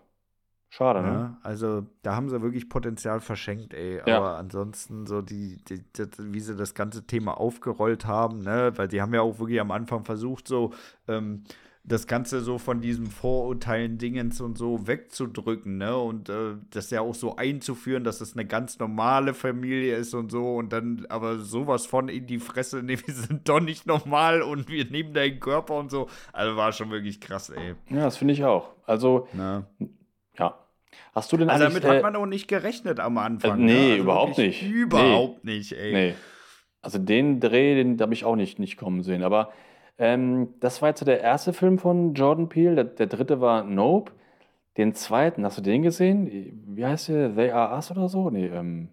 Schade, 0.70 1.02
ne? 1.02 1.08
Ja, 1.08 1.38
also 1.42 1.86
da 2.02 2.16
haben 2.16 2.30
sie 2.30 2.42
wirklich 2.42 2.68
Potenzial 2.68 3.22
verschenkt, 3.22 3.74
ey. 3.74 4.02
Ja. 4.06 4.18
Aber 4.18 4.38
ansonsten 4.38 5.06
so 5.06 5.22
die, 5.22 5.64
die, 5.64 5.82
die, 5.94 6.08
wie 6.18 6.40
sie 6.42 6.56
das 6.56 6.74
ganze 6.74 7.06
Thema 7.08 7.40
aufgerollt 7.40 8.06
haben, 8.06 8.40
ne, 8.40 8.74
weil 8.76 8.88
die 8.88 9.02
haben 9.02 9.14
ja 9.14 9.22
auch 9.22 9.40
wirklich 9.40 9.62
am 9.62 9.72
Anfang 9.72 10.04
versucht, 10.04 10.48
so 10.48 10.74
ähm, 11.08 11.46
das 11.88 12.08
Ganze 12.08 12.42
so 12.42 12.58
von 12.58 12.82
diesem 12.82 13.06
Vorurteilen 13.08 14.00
Dingens 14.00 14.42
und 14.42 14.58
so 14.58 14.88
wegzudrücken, 14.88 15.78
ne? 15.78 15.96
Und 15.96 16.30
äh, 16.30 16.56
das 16.72 16.90
ja 16.90 17.02
auch 17.02 17.14
so 17.14 17.36
einzuführen, 17.36 18.04
dass 18.04 18.22
es 18.22 18.34
eine 18.34 18.46
ganz 18.46 18.80
normale 18.80 19.34
Familie 19.36 19.96
ist 19.96 20.14
und 20.16 20.32
so 20.32 20.56
und 20.56 20.74
dann 20.74 21.06
aber 21.10 21.38
sowas 21.38 21.86
von 21.86 22.10
in 22.10 22.26
die 22.26 22.40
Fresse, 22.40 22.82
ne, 22.84 22.98
wir 23.06 23.14
sind 23.14 23.48
doch 23.48 23.60
nicht 23.60 23.86
normal 23.86 24.42
und 24.42 24.68
wir 24.68 24.86
nehmen 24.86 25.14
deinen 25.14 25.40
Körper 25.40 25.76
und 25.76 25.92
so. 25.92 26.08
Also 26.34 26.56
war 26.56 26.72
schon 26.72 26.90
wirklich 26.90 27.22
krass, 27.22 27.50
ey. 27.52 27.76
Ja, 27.90 28.06
das 28.06 28.18
finde 28.18 28.34
ich 28.34 28.44
auch. 28.44 28.72
Also, 28.86 29.28
Ne? 29.34 29.66
ja. 30.40 30.60
Hast 31.14 31.32
du 31.32 31.38
denn 31.38 31.50
Also 31.50 31.66
damit 31.66 31.84
hat 31.86 31.98
äh, 31.98 32.02
man 32.02 32.16
auch 32.16 32.26
nicht 32.26 32.48
gerechnet 32.48 33.00
am 33.00 33.18
Anfang. 33.18 33.60
Äh, 33.60 33.64
nee, 33.64 33.74
ne? 33.74 33.92
Also 33.92 34.04
überhaupt 34.04 34.38
nicht. 34.38 34.64
Überhaupt 34.64 35.44
nicht, 35.44 35.72
ey. 35.74 35.94
Nee. 35.94 36.14
Also 36.82 37.00
den 37.00 37.40
Dreh, 37.40 37.76
den 37.76 38.00
habe 38.00 38.14
ich 38.14 38.26
auch 38.26 38.36
nicht, 38.36 38.60
nicht 38.60 38.78
kommen 38.78 39.04
sehen. 39.04 39.24
Aber 39.24 39.52
ähm, 39.98 40.54
das 40.60 40.82
war 40.82 40.90
jetzt 40.90 41.00
so 41.00 41.06
der 41.06 41.22
erste 41.22 41.54
Film 41.54 41.78
von 41.80 42.14
Jordan 42.14 42.50
Peele. 42.50 42.76
Der, 42.76 42.84
der 42.86 43.08
dritte 43.08 43.40
war 43.42 43.64
Nope. 43.64 44.12
Den 44.78 44.94
zweiten, 44.94 45.46
hast 45.46 45.58
du 45.58 45.62
den 45.62 45.84
gesehen? 45.84 46.30
Wie 46.76 46.86
heißt 46.86 47.08
der? 47.08 47.34
They 47.36 47.52
Are 47.52 47.74
Us 47.76 47.92
oder 47.92 48.10
so? 48.10 48.30
Nee, 48.30 48.48
ähm, 48.48 48.90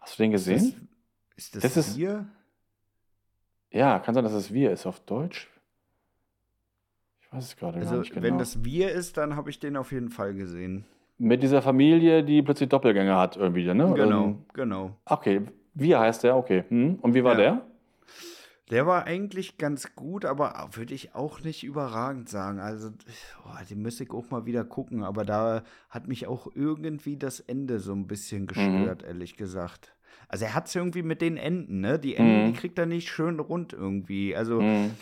hast 0.00 0.18
du 0.18 0.22
den 0.24 0.32
Ist 0.32 0.46
das, 0.46 0.54
gesehen? 0.54 0.88
ist 1.36 1.56
das, 1.56 1.62
Das 1.62 1.76
ist- 1.78 1.96
wir? 1.98 2.26
Ja, 3.70 3.98
kann 4.00 4.14
sein, 4.14 4.22
dass 4.24 4.34
es 4.34 4.52
Wir 4.52 4.70
ist 4.70 4.84
auf 4.86 5.00
Deutsch. 5.00 5.48
Ich 7.22 7.32
weiß 7.32 7.44
es 7.44 7.56
gerade 7.56 7.78
gar 7.78 7.88
Also, 7.88 8.00
nicht 8.00 8.12
genau. 8.12 8.22
wenn 8.26 8.36
das 8.36 8.62
wir 8.64 8.90
ist, 8.92 9.16
dann 9.16 9.34
habe 9.36 9.48
ich 9.48 9.58
den 9.58 9.78
auf 9.78 9.92
jeden 9.92 10.10
Fall 10.10 10.34
gesehen. 10.34 10.84
Mit 11.16 11.42
dieser 11.42 11.62
Familie, 11.62 12.22
die 12.22 12.42
plötzlich 12.42 12.68
Doppelgänger 12.68 13.18
hat 13.18 13.36
irgendwie, 13.38 13.64
ne? 13.72 13.92
Genau, 13.94 14.24
Ähm, 14.24 14.44
genau. 14.52 14.90
okay, 15.06 15.42
Wir 15.74 16.00
heißt 16.00 16.22
der, 16.24 16.36
okay. 16.36 16.64
Hm. 16.68 16.96
Und 17.00 17.14
wie 17.14 17.24
war 17.24 17.32
Ja. 17.32 17.38
der? 17.38 17.66
Der 18.70 18.86
war 18.86 19.04
eigentlich 19.04 19.58
ganz 19.58 19.94
gut, 19.96 20.24
aber 20.24 20.68
würde 20.72 20.94
ich 20.94 21.14
auch 21.14 21.40
nicht 21.40 21.62
überragend 21.64 22.28
sagen. 22.28 22.58
Also, 22.60 22.90
oh, 23.44 23.64
den 23.68 23.82
müsste 23.82 24.04
ich 24.04 24.10
auch 24.12 24.30
mal 24.30 24.46
wieder 24.46 24.64
gucken. 24.64 25.02
Aber 25.02 25.24
da 25.24 25.62
hat 25.90 26.06
mich 26.08 26.26
auch 26.26 26.46
irgendwie 26.54 27.16
das 27.16 27.40
Ende 27.40 27.80
so 27.80 27.92
ein 27.92 28.06
bisschen 28.06 28.46
gestört, 28.46 29.02
ehrlich 29.02 29.36
gesagt. 29.36 29.94
Also, 30.28 30.44
er 30.46 30.54
hat 30.54 30.68
es 30.68 30.74
irgendwie 30.74 31.02
mit 31.02 31.20
den 31.20 31.36
Enden, 31.36 31.80
ne? 31.80 31.98
Die 31.98 32.14
Enden, 32.16 32.42
Mhm. 32.42 32.44
die 32.46 32.52
kriegt 32.58 32.78
er 32.78 32.86
nicht 32.86 33.08
schön 33.10 33.40
rund 33.40 33.72
irgendwie. 33.72 34.34
Also, 34.34 34.60
Hm. 34.60 34.92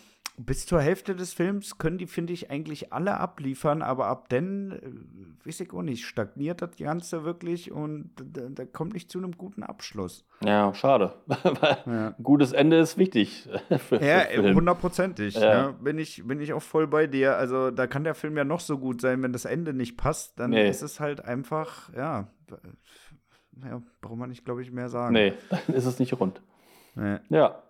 Bis 0.46 0.64
zur 0.66 0.80
Hälfte 0.80 1.14
des 1.14 1.34
Films 1.34 1.76
können 1.78 1.98
die, 1.98 2.06
finde 2.06 2.32
ich, 2.32 2.50
eigentlich 2.50 2.92
alle 2.92 3.18
abliefern, 3.18 3.82
aber 3.82 4.06
ab 4.06 4.28
dann, 4.30 4.72
äh, 4.72 5.46
weiß 5.46 5.60
ich 5.60 5.72
auch 5.72 5.82
nicht, 5.82 6.06
stagniert 6.06 6.62
das 6.62 6.76
Ganze 6.76 7.24
wirklich 7.24 7.72
und 7.72 8.10
da, 8.16 8.64
kommt 8.64 8.94
nicht 8.94 9.10
zu 9.10 9.18
einem 9.18 9.32
guten 9.36 9.62
Abschluss. 9.62 10.24
Ja, 10.44 10.72
schade. 10.74 11.14
Ja. 11.86 12.14
ein 12.16 12.22
gutes 12.22 12.52
Ende 12.52 12.78
ist 12.78 12.96
wichtig 12.96 13.48
für, 13.88 14.02
Ja, 14.02 14.20
für 14.20 14.42
Film. 14.42 14.56
hundertprozentig. 14.56 15.34
Ja. 15.34 15.52
Ja. 15.52 15.68
bin, 15.72 15.98
ich, 15.98 16.22
bin 16.26 16.40
ich 16.40 16.52
auch 16.52 16.62
voll 16.62 16.86
bei 16.86 17.06
dir. 17.06 17.36
Also 17.36 17.70
da 17.70 17.86
kann 17.86 18.04
der 18.04 18.14
Film 18.14 18.36
ja 18.36 18.44
noch 18.44 18.60
so 18.60 18.78
gut 18.78 19.00
sein, 19.00 19.22
wenn 19.22 19.32
das 19.32 19.44
Ende 19.44 19.74
nicht 19.74 19.96
passt, 19.96 20.38
dann 20.40 20.50
Nee. 20.50 20.68
ist 20.68 20.82
es 20.82 21.00
halt 21.00 21.24
einfach, 21.24 21.92
ja, 21.94 22.28
ja 23.64 23.82
braucht 24.00 24.16
man 24.16 24.30
nicht, 24.30 24.44
glaube 24.44 24.62
ich, 24.62 24.70
mehr 24.70 24.88
sagen. 24.88 25.12
Nee, 25.12 25.34
dann 25.50 25.74
ist 25.74 25.84
es 25.86 25.98
nicht 25.98 26.18
rund. 26.18 26.40
Nee. 26.94 27.18
Ja. 27.28 27.62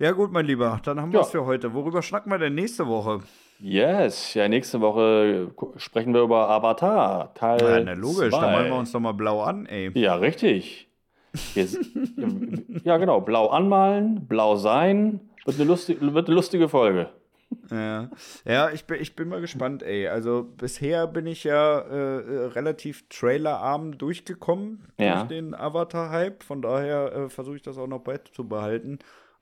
Ja 0.00 0.12
gut, 0.12 0.32
mein 0.32 0.46
Lieber, 0.46 0.80
dann 0.82 0.98
haben 0.98 1.12
wir 1.12 1.20
Ja. 1.20 1.26
es 1.26 1.30
für 1.30 1.44
heute. 1.44 1.74
Worüber 1.74 2.00
schnacken 2.00 2.32
wir 2.32 2.38
denn 2.38 2.54
nächste 2.54 2.86
Woche? 2.86 3.20
Yes. 3.58 4.32
Ja, 4.32 4.48
nächste 4.48 4.80
Woche 4.80 5.50
sprechen 5.76 6.14
wir 6.14 6.22
über 6.22 6.48
Avatar, 6.48 7.34
Teil 7.34 7.60
Ja, 7.60 7.80
na 7.80 7.92
logisch, 7.92 8.30
zwei. 8.30 8.40
dann 8.40 8.52
malen 8.52 8.72
wir 8.72 8.78
uns 8.78 8.92
doch 8.92 9.00
mal 9.00 9.12
blau 9.12 9.42
an, 9.42 9.66
ey. 9.66 9.90
Ja, 9.94 10.14
richtig. 10.14 10.88
Ja, 12.84 12.96
genau. 12.96 13.20
Blau 13.20 13.48
anmalen, 13.48 14.26
blau 14.26 14.56
sein. 14.56 15.20
Wird 15.44 15.56
eine 15.60 15.68
lustige, 15.68 16.14
wird 16.14 16.26
eine 16.28 16.34
lustige 16.34 16.68
Folge. 16.70 17.10
Ja, 17.70 18.08
ja 18.46 18.70
ich, 18.70 18.86
bin, 18.86 19.00
ich 19.00 19.14
bin 19.16 19.28
mal 19.28 19.40
gespannt, 19.42 19.82
ey. 19.82 20.08
Also 20.08 20.44
bisher 20.56 21.06
bin 21.06 21.26
ich 21.26 21.44
ja 21.44 21.80
äh, 21.80 22.18
äh, 22.20 22.44
relativ 22.46 23.06
trailerarm 23.10 23.98
durchgekommen 23.98 24.86
Ja. 24.98 25.16
durch 25.16 25.28
den 25.28 25.54
Avatar-Hype. 25.54 26.42
Von 26.42 26.62
daher 26.62 27.12
äh, 27.14 27.28
versuche 27.28 27.56
ich 27.56 27.62
das 27.62 27.76
auch 27.76 27.86
noch 27.86 28.00
beizubehalten. 28.00 28.98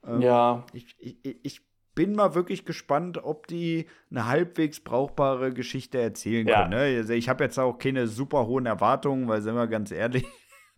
Ähm, 0.07 0.21
Ja, 0.21 0.65
Ich, 0.73 0.95
ich, 0.99 1.17
ich 1.43 1.61
bin 1.95 2.13
mal 2.15 2.33
wirklich 2.35 2.65
gespannt, 2.65 3.23
ob 3.23 3.47
die 3.47 3.87
eine 4.09 4.25
halbwegs 4.27 4.79
brauchbare 4.79 5.51
Geschichte 5.53 5.99
erzählen 5.99 6.47
Ja. 6.47 6.59
können. 6.63 6.69
Ne? 6.71 6.97
Also 6.97 7.13
ich 7.13 7.27
habe 7.29 7.43
jetzt 7.43 7.57
auch 7.59 7.77
keine 7.77 8.07
super 8.07 8.47
hohen 8.47 8.65
Erwartungen, 8.65 9.27
weil, 9.27 9.41
sind 9.41 9.55
wir 9.55 9.67
ganz 9.67 9.91
ehrlich, 9.91 10.25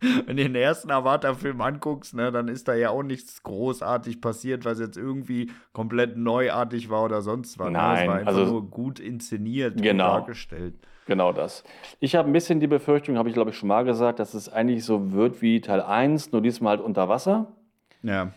wenn 0.00 0.36
du 0.36 0.42
den 0.42 0.56
ersten 0.56 0.90
Avatar-Film 0.90 1.60
anguckst, 1.60 2.14
ne, 2.14 2.32
dann 2.32 2.48
ist 2.48 2.66
da 2.66 2.74
ja 2.74 2.90
auch 2.90 3.04
nichts 3.04 3.44
großartig 3.44 4.20
passiert, 4.20 4.64
was 4.64 4.80
jetzt 4.80 4.96
irgendwie 4.96 5.52
komplett 5.72 6.16
neuartig 6.16 6.90
war 6.90 7.04
oder 7.04 7.22
sonst 7.22 7.56
was. 7.60 7.66
ne? 7.68 7.72
Nein, 7.74 8.00
Es 8.02 8.08
war 8.08 8.14
einfach 8.16 8.36
also- 8.36 8.50
nur 8.52 8.68
gut 8.68 8.98
inszeniert, 8.98 9.80
Genau. 9.80 10.08
dargestellt. 10.18 10.74
genau 11.06 11.32
das. 11.32 11.62
Ich 12.00 12.16
habe 12.16 12.28
ein 12.28 12.32
bisschen 12.32 12.58
die 12.58 12.66
Befürchtung, 12.66 13.16
habe 13.16 13.28
ich 13.28 13.34
glaube 13.34 13.50
ich 13.50 13.56
schon 13.56 13.68
mal 13.68 13.84
gesagt, 13.84 14.18
dass 14.18 14.34
es 14.34 14.48
eigentlich 14.48 14.84
so 14.84 15.12
wird 15.12 15.40
wie 15.40 15.60
Teil 15.60 15.80
1, 15.82 16.32
nur 16.32 16.40
diesmal 16.42 16.78
halt 16.78 16.84
unter 16.84 17.08
Wasser. 17.08 17.52
Ja. 18.02 18.32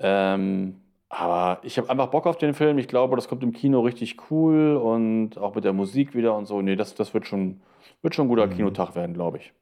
Ähm, 0.00 0.80
aber 1.10 1.60
ich 1.64 1.78
habe 1.78 1.90
einfach 1.90 2.08
Bock 2.08 2.26
auf 2.26 2.38
den 2.38 2.54
Film. 2.54 2.78
Ich 2.78 2.88
glaube, 2.88 3.16
das 3.16 3.28
kommt 3.28 3.42
im 3.44 3.52
Kino 3.52 3.80
richtig 3.82 4.30
cool 4.30 4.76
und 4.76 5.38
auch 5.38 5.54
mit 5.56 5.64
der 5.64 5.74
Musik 5.74 6.14
wieder 6.14 6.36
und 6.36 6.46
so. 6.46 6.62
Nee, 6.62 6.76
das, 6.76 6.94
das 6.96 7.14
wird 7.14 7.26
schon, 7.28 7.62
wird 8.02 8.14
schon 8.16 8.26
ein 8.26 8.30
guter 8.30 8.48
Mhm. 8.48 8.48
Kinotag 8.48 8.94
werden, 8.96 9.14
glaube 9.14 9.38
ich. 9.38 9.52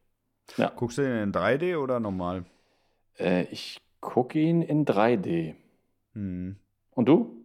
Guckst 0.76 0.98
du 0.98 1.02
den 1.02 1.22
in 1.24 1.32
3D 1.32 1.76
oder 1.76 2.00
normal? 2.00 2.44
Äh, 3.18 3.44
ich 3.50 3.80
gucke 4.00 4.38
ihn 4.38 4.62
in 4.62 4.84
3D. 4.84 5.56
Hm. 6.14 6.56
Und 6.90 7.06
du? 7.08 7.37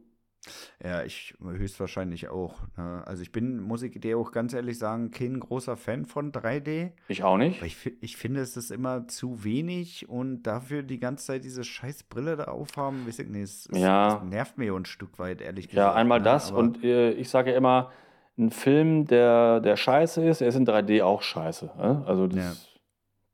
Ja, 0.83 1.03
ich 1.03 1.35
höchstwahrscheinlich 1.41 2.27
auch. 2.29 2.55
Ne? 2.77 3.01
Also 3.05 3.21
ich 3.23 3.31
bin, 3.31 3.59
muss 3.61 3.81
ich 3.81 3.99
dir 3.99 4.17
auch 4.17 4.31
ganz 4.31 4.53
ehrlich 4.53 4.77
sagen, 4.77 5.11
kein 5.11 5.39
großer 5.39 5.77
Fan 5.77 6.05
von 6.05 6.31
3D. 6.31 6.91
Ich 7.07 7.23
auch 7.23 7.37
nicht. 7.37 7.57
Aber 7.59 7.65
ich, 7.67 7.77
ich 8.01 8.17
finde, 8.17 8.41
es 8.41 8.57
ist 8.57 8.69
immer 8.71 9.07
zu 9.07 9.43
wenig 9.43 10.09
und 10.09 10.43
dafür 10.43 10.83
die 10.83 10.99
ganze 10.99 11.27
Zeit 11.27 11.43
diese 11.45 11.63
scheiß 11.63 12.03
Brille 12.03 12.35
da 12.35 12.45
aufhaben, 12.45 13.07
weiß 13.07 13.19
ich 13.19 13.29
nicht, 13.29 13.43
es, 13.43 13.69
Ja. 13.73 14.17
es 14.17 14.23
nervt 14.29 14.57
mir 14.57 14.73
ein 14.75 14.85
Stück 14.85 15.17
weit, 15.19 15.39
ehrlich 15.41 15.69
gesagt. 15.69 15.77
Ja, 15.77 15.93
einmal 15.93 16.19
ne? 16.19 16.25
das 16.25 16.49
Aber- 16.51 16.59
und 16.59 16.83
äh, 16.83 17.11
ich 17.11 17.29
sage 17.29 17.51
ja 17.51 17.57
immer, 17.57 17.91
ein 18.37 18.49
Film, 18.49 19.05
der, 19.05 19.59
der 19.61 19.75
scheiße 19.77 20.25
ist, 20.27 20.41
der 20.41 20.47
ist 20.47 20.55
in 20.55 20.65
3D 20.65 21.03
auch 21.03 21.21
scheiße. 21.21 21.69
äh? 21.77 21.81
Also 22.09 22.27
das, 22.27 22.37
Ja. 22.37 22.53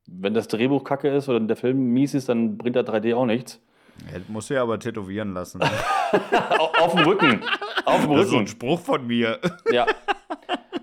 wenn 0.06 0.34
das 0.34 0.46
Drehbuch 0.46 0.84
kacke 0.84 1.08
ist 1.08 1.28
oder 1.28 1.40
der 1.40 1.56
Film 1.56 1.92
mies 1.92 2.14
ist, 2.14 2.28
dann 2.28 2.58
bringt 2.58 2.76
der 2.76 2.84
3D 2.84 3.14
auch 3.16 3.24
nichts. 3.26 3.60
Du 4.28 4.54
ja 4.54 4.62
aber 4.62 4.78
tätowieren 4.78 5.34
lassen. 5.34 5.60
Au- 5.62 6.84
auf 6.84 6.94
dem 6.94 7.04
Rücken. 7.04 7.40
Auf 7.84 8.02
dem 8.02 8.12
Das 8.12 8.22
ist 8.24 8.30
so 8.30 8.36
ein 8.36 8.40
Rücken. 8.40 8.46
Spruch 8.48 8.80
von 8.80 9.06
mir. 9.06 9.38
Ja. 9.72 9.86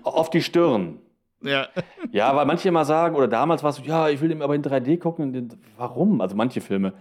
Auf 0.02 0.30
die 0.30 0.42
Stirn. 0.42 0.98
ja. 1.42 1.66
Ja, 2.10 2.34
weil 2.34 2.46
manche 2.46 2.68
immer 2.68 2.84
sagen, 2.84 3.14
oder 3.16 3.28
damals 3.28 3.62
war 3.62 3.70
es 3.70 3.76
so, 3.76 3.82
ja, 3.82 4.08
ich 4.08 4.20
will 4.20 4.28
den 4.30 4.40
aber 4.42 4.54
in 4.54 4.62
3D 4.62 4.98
gucken. 4.98 5.50
Warum? 5.76 6.20
Also 6.22 6.34
manche 6.36 6.60
Filme, 6.62 6.94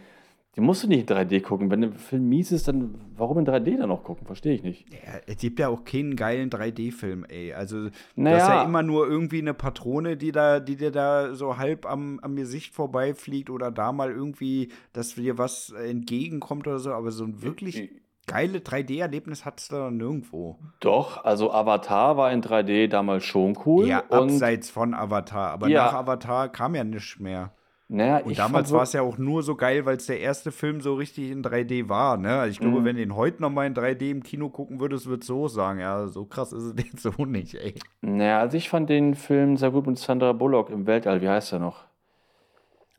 die 0.57 0.61
musst 0.61 0.83
du 0.83 0.87
nicht 0.87 1.07
in 1.09 1.15
3D 1.15 1.41
gucken. 1.41 1.69
Wenn 1.69 1.81
der 1.81 1.91
Film 1.91 2.27
mies 2.29 2.51
ist, 2.51 2.67
dann 2.67 2.95
warum 3.15 3.37
in 3.37 3.45
3D 3.45 3.77
dann 3.77 3.89
noch 3.89 4.03
gucken? 4.03 4.25
Verstehe 4.25 4.55
ich 4.55 4.63
nicht. 4.63 4.85
Ja, 4.91 5.19
es 5.27 5.37
gibt 5.37 5.59
ja 5.59 5.67
auch 5.67 5.83
keinen 5.85 6.15
geilen 6.15 6.49
3D-Film, 6.49 7.25
ey. 7.29 7.53
Also, 7.53 7.89
Naja. 8.15 8.37
hast 8.39 8.47
ja 8.49 8.63
immer 8.63 8.81
nur 8.81 9.07
irgendwie 9.07 9.37
eine 9.39 9.53
Patrone, 9.53 10.17
die, 10.17 10.31
da, 10.31 10.59
die 10.59 10.75
dir 10.75 10.89
da 10.91 11.35
so 11.35 11.57
halb 11.57 11.85
am, 11.85 12.19
am 12.21 12.35
Gesicht 12.35 12.73
vorbeifliegt 12.73 13.51
oder 13.51 13.69
da 13.69 13.91
mal 13.91 14.09
irgendwie, 14.11 14.69
dass 14.93 15.13
dir 15.13 15.37
was 15.37 15.69
entgegenkommt 15.69 16.65
oder 16.65 16.79
so. 16.79 16.91
Aber 16.91 17.11
so 17.11 17.23
ein 17.23 17.43
wirklich 17.43 17.91
geile 18.25 18.57
3D-Erlebnis 18.57 19.45
hattest 19.45 19.71
du 19.71 19.75
da 19.75 19.91
nirgendwo. 19.91 20.57
Doch, 20.79 21.23
also 21.23 21.51
Avatar 21.53 22.17
war 22.17 22.31
in 22.31 22.41
3D 22.41 22.87
damals 22.87 23.23
schon 23.25 23.57
cool. 23.65 23.87
Ja, 23.87 24.03
abseits 24.09 24.69
von 24.71 24.93
Avatar. 24.95 25.51
Aber 25.51 25.69
Ja. 25.69 25.85
nach 25.85 25.93
Avatar 25.93 26.49
kam 26.49 26.73
ja 26.75 26.83
nichts 26.83 27.19
mehr. 27.19 27.53
Naja, 27.89 28.17
Und 28.17 28.31
ich 28.31 28.37
damals 28.37 28.71
war 28.71 28.83
es 28.83 28.93
ja 28.93 29.01
auch 29.01 29.17
nur 29.17 29.43
so 29.43 29.55
geil, 29.55 29.85
weil 29.85 29.97
es 29.97 30.05
der 30.07 30.19
erste 30.19 30.51
Film 30.51 30.81
so 30.81 30.95
richtig 30.95 31.31
in 31.31 31.41
3D 31.43 31.87
war. 31.89 32.17
Ne? 32.17 32.37
Also 32.39 32.51
ich 32.51 32.59
glaube, 32.59 32.81
Mhm. 32.81 32.85
wenn 32.85 32.95
du 32.97 33.01
ihn 33.03 33.15
heute 33.15 33.41
noch 33.41 33.49
mal 33.49 33.65
in 33.65 33.73
3D 33.73 34.11
im 34.11 34.23
Kino 34.23 34.49
gucken 34.49 34.79
würdest, 34.79 35.05
würdest 35.07 35.29
du 35.29 35.33
so 35.33 35.47
sagen, 35.47 35.79
ja, 35.79 36.07
so 36.07 36.25
krass 36.25 36.51
ist 36.51 36.63
es 36.63 36.73
jetzt 36.85 36.99
so 37.01 37.25
nicht, 37.25 37.55
ey. 37.55 37.75
Naja, 38.01 38.39
also 38.39 38.57
ich 38.57 38.69
fand 38.69 38.89
den 38.89 39.15
Film 39.15 39.55
sehr 39.57 39.71
gut 39.71 39.87
mit 39.87 39.97
Sandra 39.97 40.33
Bullock 40.33 40.69
im 40.69 40.85
Weltall. 40.85 41.21
Wie 41.21 41.29
heißt 41.29 41.53
er 41.53 41.59
noch? 41.59 41.85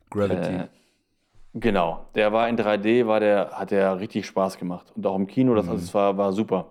Gravity. 0.09 0.55
Äh, 0.55 0.67
Genau, 1.55 2.05
der 2.13 2.31
war 2.31 2.47
in 2.47 2.57
3D, 2.57 3.07
war 3.07 3.19
der, 3.19 3.49
hat 3.53 3.71
der 3.71 3.99
richtig 3.99 4.27
Spaß 4.27 4.59
gemacht. 4.59 4.93
Und 4.95 5.05
auch 5.07 5.15
im 5.15 5.25
Kino, 5.25 5.55
das 5.55 5.67
alles 5.67 5.91
war, 5.95 6.15
war 6.15 6.31
super. 6.31 6.67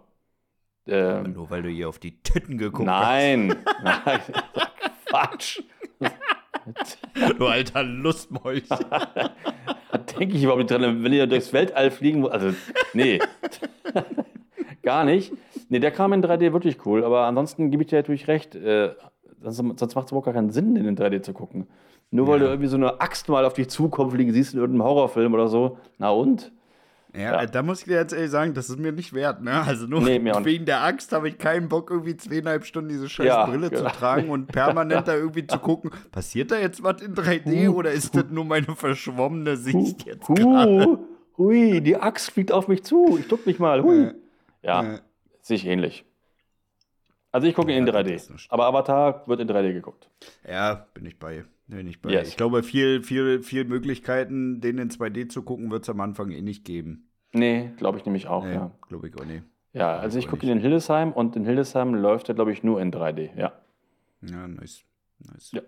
Ähm, 0.87 1.33
Nur 1.33 1.51
weil 1.51 1.63
du 1.63 1.69
hier 1.69 1.89
auf 1.89 1.99
die 1.99 2.23
Titten 2.23 2.59
geguckt 2.59 2.87
nein, 2.87 3.49
nein, 3.83 4.21
Quatsch. 5.07 5.61
Du 7.39 7.47
alter 7.47 7.83
Lustmäusch. 7.83 8.69
Da 8.69 9.99
denke 10.19 10.37
ich 10.37 10.43
überhaupt 10.43 10.61
nicht 10.61 10.71
dran, 10.71 11.03
wenn 11.03 11.13
ihr 11.13 11.27
durchs 11.27 11.53
Weltall 11.53 11.91
fliegen 11.91 12.23
wollt. 12.23 12.33
Also, 12.33 12.53
nee. 12.95 13.19
Gar 14.83 15.05
nicht. 15.05 15.33
Nee, 15.69 15.81
der 15.81 15.91
kam 15.91 16.13
in 16.13 16.23
3D 16.23 16.53
wirklich 16.53 16.85
cool, 16.87 17.05
aber 17.05 17.23
ansonsten 17.27 17.71
gebe 17.71 17.83
ich 17.83 17.89
dir 17.89 17.97
natürlich 17.97 18.29
recht. 18.29 18.55
Äh, 18.55 18.95
sonst 19.43 19.79
sonst 19.79 19.95
macht 19.95 20.07
es 20.07 20.13
überhaupt 20.13 20.25
gar 20.27 20.35
keinen 20.35 20.51
Sinn, 20.51 20.75
den 20.75 20.87
in 20.87 20.97
3D 20.97 21.21
zu 21.23 21.33
gucken. 21.33 21.67
Nur 22.11 22.27
weil 22.27 22.39
Ja. 22.41 22.47
du 22.47 22.51
irgendwie 22.53 22.69
so 22.69 22.77
eine 22.77 23.01
Axt 23.01 23.29
mal 23.29 23.45
auf 23.45 23.53
dich 23.55 23.69
zukommen 23.69 24.11
fliegen 24.11 24.33
siehst 24.33 24.55
in 24.55 24.61
irgendeinem 24.61 24.87
Horrorfilm 24.89 25.35
oder 25.35 25.49
so. 25.49 25.79
Na 25.99 26.11
und? 26.11 26.53
Ja, 27.19 27.33
Ja. 27.33 27.43
äh, 27.43 27.47
da 27.51 27.63
muss 27.63 27.81
ich 27.81 27.85
dir 27.87 27.97
jetzt 27.97 28.13
ehrlich 28.13 28.31
sagen, 28.31 28.55
das 28.55 28.71
ist 28.71 28.79
mir 28.79 28.93
nicht 28.93 29.13
wert, 29.13 29.43
ne? 29.43 29.63
Also 29.63 29.87
nur 29.87 30.01
Nee, 30.01 30.19
nicht. 30.19 30.45
wegen 30.45 30.65
der 30.67 30.83
Axt 30.85 31.13
habe 31.13 31.29
ich 31.29 31.37
keinen 31.39 31.69
Bock, 31.69 31.91
irgendwie 31.91 32.17
zweieinhalb 32.17 32.65
Stunden 32.65 32.89
diese 32.91 33.09
scheiß 33.09 33.27
Ja, 33.27 33.47
Brille 33.47 33.71
genau. 33.71 33.91
zu 33.91 33.97
tragen 33.97 34.31
und 34.31 34.47
permanent 34.47 35.09
da 35.09 35.15
irgendwie 35.17 35.47
zu 35.47 35.59
gucken, 35.59 35.91
passiert 36.13 36.51
da 36.51 36.59
jetzt 36.59 36.83
was 36.83 37.03
in 37.03 37.15
3D 37.15 37.69
oder 37.71 37.91
ist 37.93 38.15
das 38.15 38.27
nur 38.31 38.45
meine 38.45 38.75
verschwommene 38.77 39.57
Sicht 39.57 40.07
jetzt 40.07 40.27
gerade? 40.29 40.99
Hui, 41.37 41.81
die 41.81 41.97
Axt 41.97 42.31
fliegt 42.33 42.53
auf 42.53 42.69
mich 42.69 42.85
zu. 42.85 43.17
Ich 43.19 43.29
duck 43.29 43.47
mich 43.47 43.59
mal. 43.59 43.83
Hui. 43.83 44.05
Äh, 44.07 44.15
Ja, 44.63 44.83
äh. 44.95 44.99
sehe 45.41 45.57
ich 45.57 45.67
ähnlich. 45.67 46.05
Also 47.31 47.47
ich 47.47 47.55
gucke 47.55 47.71
ihn 47.71 47.79
in 47.79 47.87
Ja, 47.87 47.93
3D. 47.93 48.13
das 48.15 48.23
ist 48.25 48.31
nicht- 48.31 48.53
Aber 48.53 48.67
Avatar 48.67 49.23
wird 49.27 49.41
in 49.41 49.49
3D 49.49 49.73
geguckt. 49.73 50.09
Ja, 50.49 50.87
bin 50.95 51.05
ich 51.05 51.19
bei. 51.19 51.45
Bin 51.67 51.87
ich 51.87 52.01
bei. 52.01 52.11
Yes. 52.11 52.29
Ich 52.29 52.37
glaube, 52.39 52.63
viel, 52.63 53.03
viel, 53.03 53.43
viel 53.43 53.65
Möglichkeiten, 53.65 54.61
den 54.63 54.79
in 54.79 54.91
2D 54.91 55.29
zu 55.29 55.43
gucken, 55.43 55.71
wird 55.71 55.83
es 55.83 55.91
am 55.91 56.01
Anfang 56.01 56.31
eh 56.31 56.41
nicht 56.41 56.65
geben. 56.65 57.08
Nee, 57.33 57.71
glaube 57.77 57.99
ich 57.99 58.05
nämlich 58.07 58.27
auch, 58.29 58.45
Nee, 58.45 58.55
ja. 58.55 58.71
glaube 58.89 59.09
ich 59.09 59.21
auch 59.21 59.25
nicht. 59.25 59.43
Ja, 59.73 59.97
also 59.97 60.19
ich 60.19 60.27
auch 60.27 60.31
gucke 60.31 60.51
in 60.51 60.59
Hildesheim 60.61 61.13
und 61.13 61.37
in 61.37 61.45
Hildesheim 61.45 61.95
läuft 61.95 62.29
er, 62.29 62.35
glaube 62.35 62.53
ich, 62.53 62.63
nur 62.65 62.81
in 62.81 62.91
3D. 62.91 63.31
Ja. 63.37 63.53
Ja, 64.23 64.49
nice. 64.49 64.83
nice. 65.21 65.53
Ja. 65.53 65.61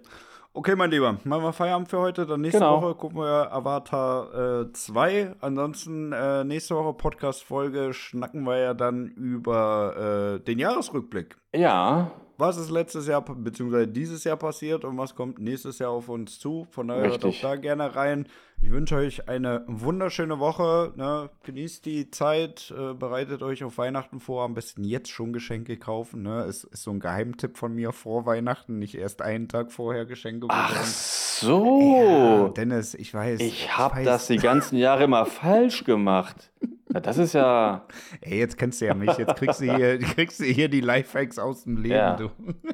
Okay, 0.53 0.75
mein 0.75 0.90
Lieber, 0.90 1.16
machen 1.23 1.44
wir 1.44 1.53
Feierabend 1.53 1.88
für 1.88 1.99
heute. 2.01 2.27
Dann 2.27 2.40
nächste 2.40 2.59
Genau. 2.59 2.83
Woche 2.83 2.94
gucken 2.96 3.18
wir 3.18 3.53
Avatar 3.53 4.62
äh, 4.62 4.73
2. 4.73 5.37
Ansonsten 5.40 6.12
äh, 6.12 6.42
nächste 6.42 6.75
Woche 6.75 6.92
Podcast-Folge 6.94 7.92
schnacken 7.92 8.42
wir 8.42 8.57
ja 8.59 8.75
dann 8.75 9.07
über 9.07 10.38
äh, 10.40 10.44
den 10.44 10.59
Jahresrückblick. 10.59 11.37
Ja, 11.55 12.11
Was 12.40 12.57
ist 12.57 12.70
letztes 12.70 13.07
Jahr 13.07 13.20
bzw. 13.20 13.87
dieses 13.87 14.24
Jahr 14.24 14.38
passiert 14.38 14.87
und 14.87 14.96
was 14.96 15.14
kommt 15.14 15.38
nächstes 15.38 15.79
Jahr 15.79 15.90
auf 15.90 16.09
uns 16.09 16.38
zu? 16.38 16.66
Von 16.70 16.88
daher 16.88 17.11
hört 17.11 17.22
auch 17.26 17.38
da 17.42 17.57
gerne 17.57 17.94
rein. 17.94 18.26
Ich 18.62 18.70
wünsche 18.70 18.96
euch 18.96 19.29
eine 19.29 19.62
wunderschöne 19.66 20.38
Woche. 20.38 20.94
Ne? 20.96 21.29
Genießt 21.42 21.85
die 21.85 22.11
Zeit, 22.11 22.72
äh, 22.74 22.94
bereitet 22.94 23.42
euch 23.42 23.62
auf 23.62 23.76
Weihnachten 23.76 24.20
vor. 24.20 24.44
Am 24.44 24.55
besten 24.55 24.85
jetzt 24.85 25.11
schon 25.11 25.35
Geschenke 25.35 25.76
kaufen. 25.76 26.22
Ne? 26.22 26.44
Ist, 26.44 26.64
ist 26.64 26.83
so 26.83 26.92
ein 26.92 27.00
Geheimtipp 27.00 27.59
von 27.59 27.74
mir 27.74 27.92
vor 27.92 28.24
Weihnachten, 28.24 28.79
nicht 28.79 28.94
erst 28.94 29.20
einen 29.20 29.48
Tag 29.48 29.70
vorher 29.70 30.07
Geschenke 30.07 30.46
ach 30.48 30.70
besorgen. 30.70 30.88
so. 30.88 32.44
Ja, 32.44 32.48
Dennis, 32.48 32.94
ich 32.94 33.12
weiß. 33.12 33.40
ich 33.40 33.76
habe 33.76 34.03
das 34.03 34.29
die 34.29 34.38
ganzen 34.38 34.79
Jahre 34.79 35.05
immer 35.05 35.26
falsch 35.26 35.85
gemacht. 35.85 36.50
Na, 36.92 37.00
das 37.00 37.18
ist 37.18 37.33
ja. 37.35 37.87
Ey, 38.20 38.38
jetzt 38.38 38.57
kennst 38.59 38.81
du 38.81 38.87
ja 38.87 38.94
mich. 38.94 39.16
Jetzt 39.16 39.37
kriegst 39.37 39.61
du 39.61 39.64
hier, 39.76 39.98
kriegst 40.14 40.40
du 40.40 40.44
hier 40.44 40.68
die 40.68 40.81
Lifehacks 40.81 41.38
aus 41.38 41.64
dem 41.64 41.76
Leben. 41.76 41.94
Ja. 41.94 42.16
Du. 42.16 42.31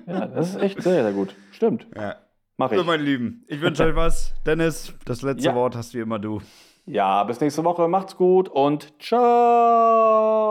Ja, 0.07 0.27
das 0.27 0.51
ist 0.51 0.57
echt 0.63 0.83
sehr, 0.83 1.03
sehr 1.03 1.13
gut. 1.13 1.35
Stimmt. 1.53 1.87
Ja. 1.95 2.17
Mach 2.57 2.71
So, 2.73 2.81
ich. 2.81 2.87
meine 2.87 3.03
Lieben, 3.03 3.45
ich 3.49 3.61
wünsche 3.61 3.85
euch 3.85 3.95
was. 3.95 4.35
Dennis, 4.47 4.95
das 5.05 5.21
letzte 5.23 5.47
Ja. 5.49 5.55
Wort 5.55 5.77
hast 5.77 5.93
wie 5.95 6.01
immer 6.01 6.19
du. 6.19 6.41
Ja, 6.87 7.23
bis 7.25 7.41
nächste 7.41 7.63
Woche. 7.65 7.87
Macht's 7.89 8.17
gut 8.17 8.49
und 8.49 8.95
ciao. 9.03 10.45